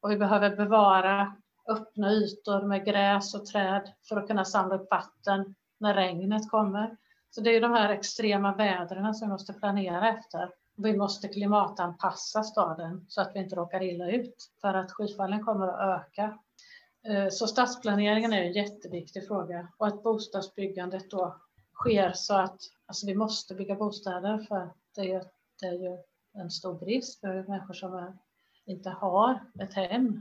Och 0.00 0.10
vi 0.10 0.16
behöver 0.16 0.56
bevara 0.56 1.36
öppna 1.68 2.12
ytor 2.12 2.62
med 2.62 2.84
gräs 2.84 3.34
och 3.34 3.46
träd 3.46 3.92
för 4.08 4.16
att 4.16 4.28
kunna 4.28 4.44
samla 4.44 4.74
upp 4.74 4.90
vatten 4.90 5.54
när 5.78 5.94
regnet 5.94 6.50
kommer. 6.50 6.96
Så 7.30 7.40
det 7.40 7.56
är 7.56 7.60
de 7.60 7.72
här 7.72 7.88
extrema 7.88 8.54
vädren 8.54 9.14
som 9.14 9.28
vi 9.28 9.32
måste 9.32 9.52
planera 9.52 10.08
efter. 10.08 10.50
Vi 10.76 10.96
måste 10.96 11.28
klimatanpassa 11.28 12.42
staden 12.42 13.04
så 13.08 13.20
att 13.20 13.30
vi 13.34 13.38
inte 13.38 13.56
råkar 13.56 13.82
illa 13.82 14.10
ut 14.10 14.50
för 14.60 14.74
att 14.74 14.92
skyfallen 14.92 15.44
kommer 15.44 15.68
att 15.68 16.00
öka. 16.00 16.38
Eh, 17.06 17.28
så 17.28 17.46
stadsplaneringen 17.46 18.32
är 18.32 18.42
en 18.42 18.52
jätteviktig 18.52 19.26
fråga 19.26 19.68
och 19.78 19.86
att 19.86 20.02
bostadsbyggandet 20.02 21.10
då 21.10 21.36
sker 21.74 22.12
så 22.12 22.34
att 22.34 22.58
alltså 22.86 23.06
vi 23.06 23.14
måste 23.14 23.54
bygga 23.54 23.74
bostäder 23.74 24.38
för 24.38 24.70
det 24.94 25.00
är, 25.00 25.04
ju, 25.04 25.20
det 25.60 25.66
är 25.66 25.72
ju 25.72 25.98
en 26.34 26.50
stor 26.50 26.74
brist 26.74 27.20
för 27.20 27.48
människor 27.48 27.74
som 27.74 27.94
är, 27.94 28.18
inte 28.64 28.90
har 28.90 29.40
ett 29.58 29.74
hem. 29.74 30.20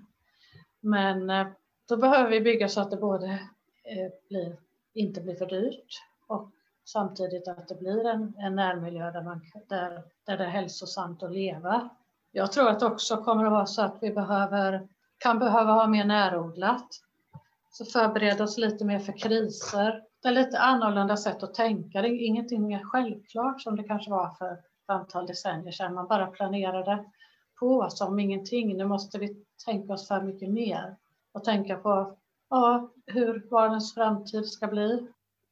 Men 0.81 1.29
eh, 1.29 1.47
då 1.87 1.97
behöver 1.97 2.29
vi 2.29 2.41
bygga 2.41 2.69
så 2.69 2.81
att 2.81 2.91
det 2.91 2.97
både 2.97 3.25
eh, 3.83 4.11
blir, 4.29 4.55
inte 4.93 5.21
blir 5.21 5.35
för 5.35 5.45
dyrt 5.45 6.01
och 6.27 6.49
samtidigt 6.85 7.47
att 7.47 7.67
det 7.67 7.79
blir 7.79 8.07
en, 8.07 8.33
en 8.37 8.55
närmiljö 8.55 9.11
där, 9.11 9.21
man, 9.21 9.41
där, 9.69 10.03
där 10.25 10.37
det 10.37 10.43
är 10.43 10.49
hälsosamt 10.49 11.23
att 11.23 11.31
leva. 11.31 11.89
Jag 12.31 12.51
tror 12.51 12.69
att 12.69 12.79
det 12.79 12.85
också 12.85 13.17
kommer 13.17 13.45
att 13.45 13.51
vara 13.51 13.65
så 13.65 13.81
att 13.81 13.97
vi 14.01 14.11
behöver, 14.11 14.87
kan 15.17 15.39
behöva 15.39 15.71
ha 15.71 15.87
mer 15.87 16.05
närodlat. 16.05 16.87
Så 17.71 17.85
förbereda 17.85 18.43
oss 18.43 18.57
lite 18.57 18.85
mer 18.85 18.99
för 18.99 19.17
kriser. 19.17 20.03
Det 20.21 20.27
är 20.27 20.31
lite 20.31 20.59
annorlunda 20.59 21.17
sätt 21.17 21.43
att 21.43 21.53
tänka. 21.53 22.01
Det 22.01 22.07
är 22.07 22.25
ingenting 22.25 22.67
mer 22.67 22.83
självklart 22.83 23.61
som 23.61 23.75
det 23.75 23.83
kanske 23.83 24.11
var 24.11 24.29
för 24.29 24.53
ett 24.53 24.59
antal 24.85 25.27
decennier 25.27 25.71
sedan. 25.71 25.93
Man 25.93 26.07
bara 26.07 26.27
planerade 26.27 27.05
på 27.61 27.89
som 27.89 28.19
ingenting. 28.19 28.77
Nu 28.77 28.85
måste 28.85 29.19
vi 29.19 29.35
tänka 29.65 29.93
oss 29.93 30.07
för 30.07 30.21
mycket 30.21 30.49
mer 30.49 30.95
och 31.33 31.43
tänka 31.43 31.75
på 31.75 32.17
ja, 32.49 32.91
hur 33.05 33.49
barnens 33.49 33.93
framtid 33.93 34.45
ska 34.45 34.67
bli. 34.67 35.07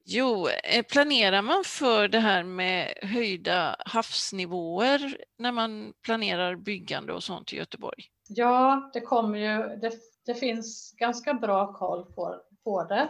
Jo, 0.05 0.47
eh, 0.47 0.85
planerar 0.91 1.41
man 1.41 1.63
för 1.65 2.07
det 2.07 2.19
här 2.19 2.43
med 2.43 2.93
höjda 3.01 3.75
havsnivåer 3.79 5.17
när 5.37 5.51
man 5.51 5.93
planerar 6.01 6.55
byggande 6.55 7.13
och 7.13 7.23
sånt 7.23 7.53
i 7.53 7.57
Göteborg? 7.57 8.03
Ja, 8.27 8.89
det 8.93 9.01
kommer 9.01 9.37
ju. 9.37 9.75
Det, 9.75 9.93
det 10.25 10.35
finns 10.35 10.95
ganska 10.97 11.33
bra 11.33 11.73
koll 11.73 12.05
på, 12.05 12.35
på 12.63 12.83
det 12.83 13.09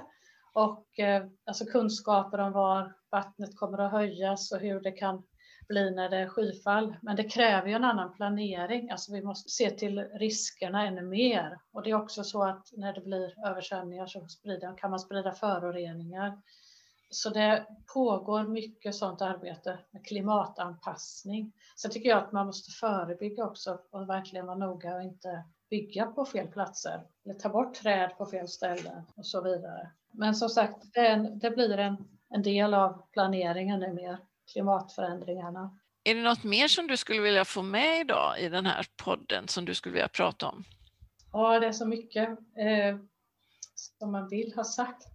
och 0.53 0.99
eh, 0.99 1.25
alltså 1.45 1.65
kunskaper 1.65 2.37
om 2.37 2.51
var 2.51 2.93
vattnet 3.11 3.55
kommer 3.55 3.77
att 3.77 3.91
höjas 3.91 4.51
och 4.51 4.59
hur 4.59 4.81
det 4.81 4.91
kan 4.91 5.23
bli 5.69 5.91
när 5.91 6.09
det 6.09 6.17
är 6.17 6.27
skyfall. 6.27 6.95
Men 7.01 7.15
det 7.15 7.23
kräver 7.23 7.67
ju 7.67 7.73
en 7.73 7.83
annan 7.83 8.13
planering. 8.13 8.91
Alltså 8.91 9.13
vi 9.13 9.21
måste 9.21 9.49
se 9.49 9.69
till 9.69 9.99
riskerna 9.99 10.87
ännu 10.87 11.01
mer. 11.01 11.59
Och 11.71 11.83
det 11.83 11.89
är 11.89 11.95
också 11.95 12.23
så 12.23 12.43
att 12.43 12.69
när 12.77 12.93
det 12.93 13.01
blir 13.01 13.47
översvämningar 13.47 14.07
så 14.07 14.27
sprider, 14.27 14.77
kan 14.77 14.89
man 14.89 14.99
sprida 14.99 15.31
föroreningar. 15.31 16.41
Så 17.09 17.29
det 17.29 17.65
pågår 17.93 18.43
mycket 18.43 18.95
sådant 18.95 19.21
arbete 19.21 19.79
med 19.91 20.05
klimatanpassning. 20.05 21.53
Sen 21.75 21.91
tycker 21.91 22.09
jag 22.09 22.17
att 22.17 22.31
man 22.31 22.45
måste 22.45 22.71
förebygga 22.71 23.45
också 23.45 23.79
och 23.91 24.09
verkligen 24.09 24.45
vara 24.45 24.57
noga 24.57 24.95
och 24.95 25.03
inte 25.03 25.43
bygga 25.69 26.05
på 26.05 26.25
fel 26.25 26.47
platser 26.47 27.01
eller 27.25 27.35
ta 27.35 27.49
bort 27.49 27.73
träd 27.73 28.17
på 28.17 28.25
fel 28.25 28.47
ställen 28.47 29.03
och 29.15 29.25
så 29.25 29.41
vidare. 29.41 29.91
Men 30.11 30.35
som 30.35 30.49
sagt, 30.49 30.93
det, 30.93 31.07
en, 31.07 31.39
det 31.39 31.51
blir 31.51 31.77
en, 31.77 31.97
en 32.29 32.43
del 32.43 32.73
av 32.73 33.01
planeringen 33.11 33.79
nu 33.79 33.93
mer, 33.93 34.17
klimatförändringarna. 34.51 35.79
Är 36.03 36.15
det 36.15 36.21
något 36.21 36.43
mer 36.43 36.67
som 36.67 36.87
du 36.87 36.97
skulle 36.97 37.21
vilja 37.21 37.45
få 37.45 37.61
med 37.61 38.01
idag 38.01 38.39
i 38.39 38.49
den 38.49 38.65
här 38.65 38.87
podden 39.03 39.47
som 39.47 39.65
du 39.65 39.75
skulle 39.75 39.93
vilja 39.93 40.07
prata 40.07 40.47
om? 40.47 40.63
Ja, 41.31 41.59
det 41.59 41.67
är 41.67 41.71
så 41.71 41.85
mycket 41.85 42.29
eh, 42.29 42.97
som 43.75 44.11
man 44.11 44.29
vill 44.29 44.53
ha 44.55 44.63
sagt. 44.63 45.07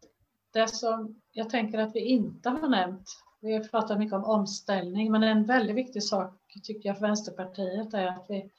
Det 0.52 0.68
som 0.68 1.20
jag 1.32 1.50
tänker 1.50 1.78
att 1.78 1.94
vi 1.94 2.00
inte 2.00 2.48
har 2.50 2.68
nämnt, 2.68 3.08
vi 3.40 3.52
har 3.52 3.64
pratat 3.64 3.98
mycket 3.98 4.14
om 4.14 4.24
omställning, 4.24 5.12
men 5.12 5.22
en 5.22 5.44
väldigt 5.44 5.76
viktig 5.76 6.02
sak 6.02 6.40
tycker 6.62 6.88
jag 6.88 6.98
för 6.98 7.06
Vänsterpartiet 7.06 7.94
är 7.94 8.06
att 8.06 8.26
vi 8.28 8.50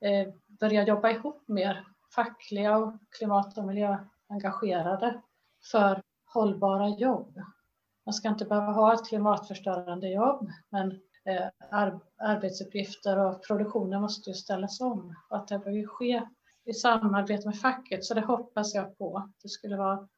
eh, 0.00 0.34
börjar 0.46 0.86
jobba 0.86 1.10
ihop 1.10 1.48
mer, 1.48 1.84
fackliga 2.14 2.76
och 2.76 2.94
klimat 3.18 3.58
och 3.58 3.64
miljöengagerade, 3.64 5.20
för 5.70 6.02
hållbara 6.24 6.88
jobb. 6.88 7.40
Man 8.06 8.12
ska 8.12 8.28
inte 8.28 8.44
behöva 8.44 8.72
ha 8.72 8.94
ett 8.94 9.08
klimatförstörande 9.08 10.08
jobb, 10.08 10.50
men 10.68 10.90
eh, 11.24 11.48
arbetsuppgifter 12.18 13.18
och 13.18 13.46
produktionen 13.46 14.00
måste 14.00 14.30
ju 14.30 14.34
ställas 14.34 14.80
om 14.80 15.14
och 15.30 15.36
att 15.36 15.48
det 15.48 15.58
behöver 15.58 15.86
ske 15.86 16.22
i 16.64 16.72
samarbete 16.72 17.46
med 17.46 17.60
facket, 17.60 18.04
så 18.04 18.14
det 18.14 18.20
hoppas 18.20 18.74
jag 18.74 18.98
på. 18.98 19.30
Det 19.42 19.48
skulle 19.48 19.76
vara 19.76 20.08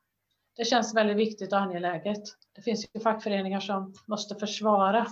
det 0.57 0.65
känns 0.65 0.95
väldigt 0.95 1.17
viktigt 1.17 1.53
och 1.53 1.59
angeläget. 1.59 2.23
Det 2.53 2.63
finns 2.63 2.87
ju 2.95 3.01
fackföreningar 3.01 3.61
som 3.61 3.95
måste 4.07 4.35
försvara 4.35 5.07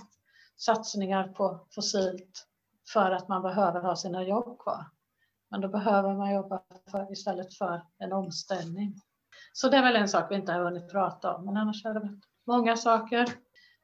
satsningar 0.56 1.28
på 1.28 1.66
fossilt 1.74 2.46
för 2.92 3.10
att 3.10 3.28
man 3.28 3.42
behöver 3.42 3.80
ha 3.80 3.96
sina 3.96 4.22
jobb 4.22 4.58
kvar. 4.58 4.84
Men 5.50 5.60
då 5.60 5.68
behöver 5.68 6.14
man 6.14 6.34
jobba 6.34 6.62
för, 6.90 7.12
istället 7.12 7.54
för 7.54 7.82
en 7.98 8.12
omställning. 8.12 8.94
Så 9.52 9.68
det 9.68 9.76
är 9.76 9.82
väl 9.82 9.96
en 9.96 10.08
sak 10.08 10.30
vi 10.30 10.34
inte 10.34 10.52
har 10.52 10.64
hunnit 10.64 10.90
prata 10.90 11.34
om, 11.34 11.44
men 11.44 11.56
annars 11.56 11.84
är 11.84 11.94
det 11.94 12.20
många 12.50 12.76
saker. 12.76 13.26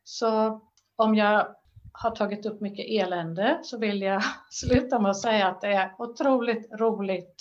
Så 0.05 0.61
om 0.97 1.15
jag 1.15 1.57
har 1.93 2.11
tagit 2.11 2.47
upp 2.47 2.61
mycket 2.61 2.87
elände 2.89 3.61
så 3.63 3.79
vill 3.79 4.03
jag 4.03 4.23
sluta 4.51 4.99
med 4.99 5.11
att 5.11 5.21
säga 5.21 5.49
att 5.49 5.61
det 5.61 5.69
är 5.69 5.95
otroligt 5.99 6.73
roligt 6.73 7.35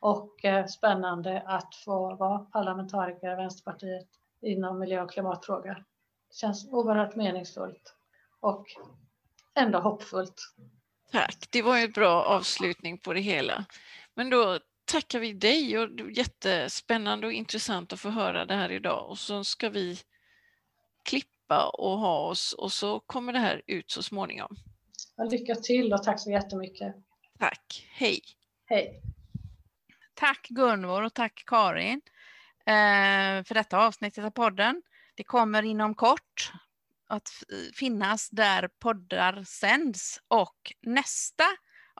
och 0.00 0.44
eh, 0.44 0.66
spännande 0.66 1.42
att 1.46 1.74
få 1.74 2.14
vara 2.14 2.38
parlamentariker 2.38 3.32
i 3.32 3.36
Vänsterpartiet 3.36 4.08
inom 4.42 4.78
miljö 4.78 5.02
och 5.02 5.10
klimatfrågor. 5.10 5.74
Det 6.28 6.36
känns 6.36 6.68
oerhört 6.68 7.16
meningsfullt 7.16 7.94
och 8.40 8.66
ändå 9.54 9.78
hoppfullt. 9.78 10.54
Tack, 11.12 11.48
det 11.50 11.62
var 11.62 11.76
ju 11.76 11.84
en 11.84 11.92
bra 11.92 12.24
avslutning 12.24 12.98
på 12.98 13.12
det 13.12 13.20
hela. 13.20 13.64
Men 14.14 14.30
då 14.30 14.58
tackar 14.84 15.18
vi 15.18 15.32
dig 15.32 15.78
och 15.78 15.90
det 15.90 16.02
var 16.02 16.10
jättespännande 16.10 17.26
och 17.26 17.32
intressant 17.32 17.92
att 17.92 18.00
få 18.00 18.08
höra 18.08 18.44
det 18.44 18.54
här 18.54 18.72
idag 18.72 19.10
och 19.10 19.18
så 19.18 19.44
ska 19.44 19.68
vi 19.68 19.98
klippa 21.06 21.68
och 21.68 21.98
ha 21.98 22.18
oss 22.18 22.52
och 22.52 22.72
så 22.72 23.00
kommer 23.00 23.32
det 23.32 23.38
här 23.38 23.62
ut 23.66 23.90
så 23.90 24.02
småningom. 24.02 24.56
Lycka 25.30 25.54
till 25.54 25.92
och 25.92 26.02
tack 26.02 26.20
så 26.20 26.30
jättemycket. 26.30 26.94
Tack, 27.38 27.88
hej! 27.90 28.20
Hej! 28.66 29.02
Tack 30.14 30.48
Gunvor 30.48 31.02
och 31.02 31.14
tack 31.14 31.42
Karin 31.46 32.00
eh, 32.66 33.44
för 33.44 33.54
detta 33.54 33.78
avsnittet 33.78 34.24
av 34.24 34.30
podden. 34.30 34.82
Det 35.14 35.24
kommer 35.24 35.62
inom 35.62 35.94
kort 35.94 36.52
att 37.08 37.28
finnas 37.74 38.30
där 38.30 38.68
poddar 38.68 39.44
sänds 39.44 40.20
och 40.28 40.72
nästa 40.82 41.44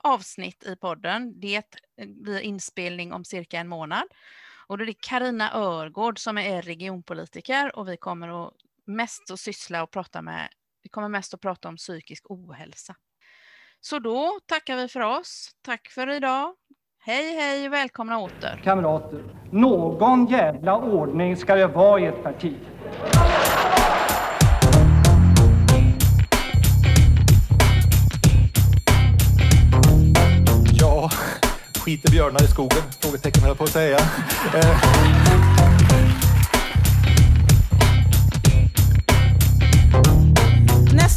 avsnitt 0.03 0.63
i 0.63 0.75
podden 0.75 1.39
det 1.39 1.75
blir 1.97 2.39
inspelning 2.39 3.13
om 3.13 3.25
cirka 3.25 3.59
en 3.59 3.67
månad. 3.67 4.07
Och 4.67 4.77
då 4.77 4.83
är 4.83 4.85
det 4.85 5.01
Karina 5.01 5.53
Örgård 5.53 6.19
som 6.19 6.37
är 6.37 6.61
regionpolitiker 6.61 7.75
och 7.75 7.87
vi 7.87 7.97
kommer 7.97 8.47
att 8.47 8.53
mest 8.87 9.31
att 9.31 9.39
syssla 9.39 9.83
och 9.83 9.91
prata 9.91 10.21
med, 10.21 10.47
vi 10.83 10.89
kommer 10.89 11.09
mest 11.09 11.33
att 11.33 11.41
prata 11.41 11.69
om 11.69 11.75
psykisk 11.77 12.31
ohälsa. 12.31 12.95
Så 13.81 13.99
då 13.99 14.39
tackar 14.45 14.77
vi 14.77 14.87
för 14.87 14.99
oss. 14.99 15.51
Tack 15.61 15.87
för 15.87 16.09
idag. 16.09 16.53
Hej, 16.99 17.35
hej 17.35 17.67
och 17.67 17.73
välkomna 17.73 18.17
åter. 18.19 18.61
Kamrater, 18.63 19.23
någon 19.51 20.25
jävla 20.25 20.77
ordning 20.77 21.37
ska 21.37 21.55
det 21.55 21.67
vara 21.67 21.99
i 21.99 22.05
ett 22.05 22.23
parti. 22.23 22.55
Ja, 30.79 31.09
skiter 31.85 32.11
björnar 32.11 32.43
i 32.43 32.47
skogen? 32.47 32.83
Frågetecken 33.01 33.41
höll 33.41 33.49
jag 33.49 33.57
på 33.57 33.63
att 33.63 33.69
säga. 33.69 33.97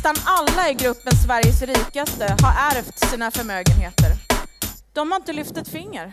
Nästan 0.03 0.25
alla 0.27 0.71
i 0.71 0.75
gruppen 0.75 1.13
Sveriges 1.27 1.63
rikaste 1.63 2.37
har 2.43 2.77
ärvt 2.77 2.99
sina 2.99 3.31
förmögenheter. 3.31 4.13
De 4.93 5.13
har 5.13 5.17
inte 5.17 5.33
lyft 5.33 5.57
ett 5.57 5.69
finger. 5.69 6.13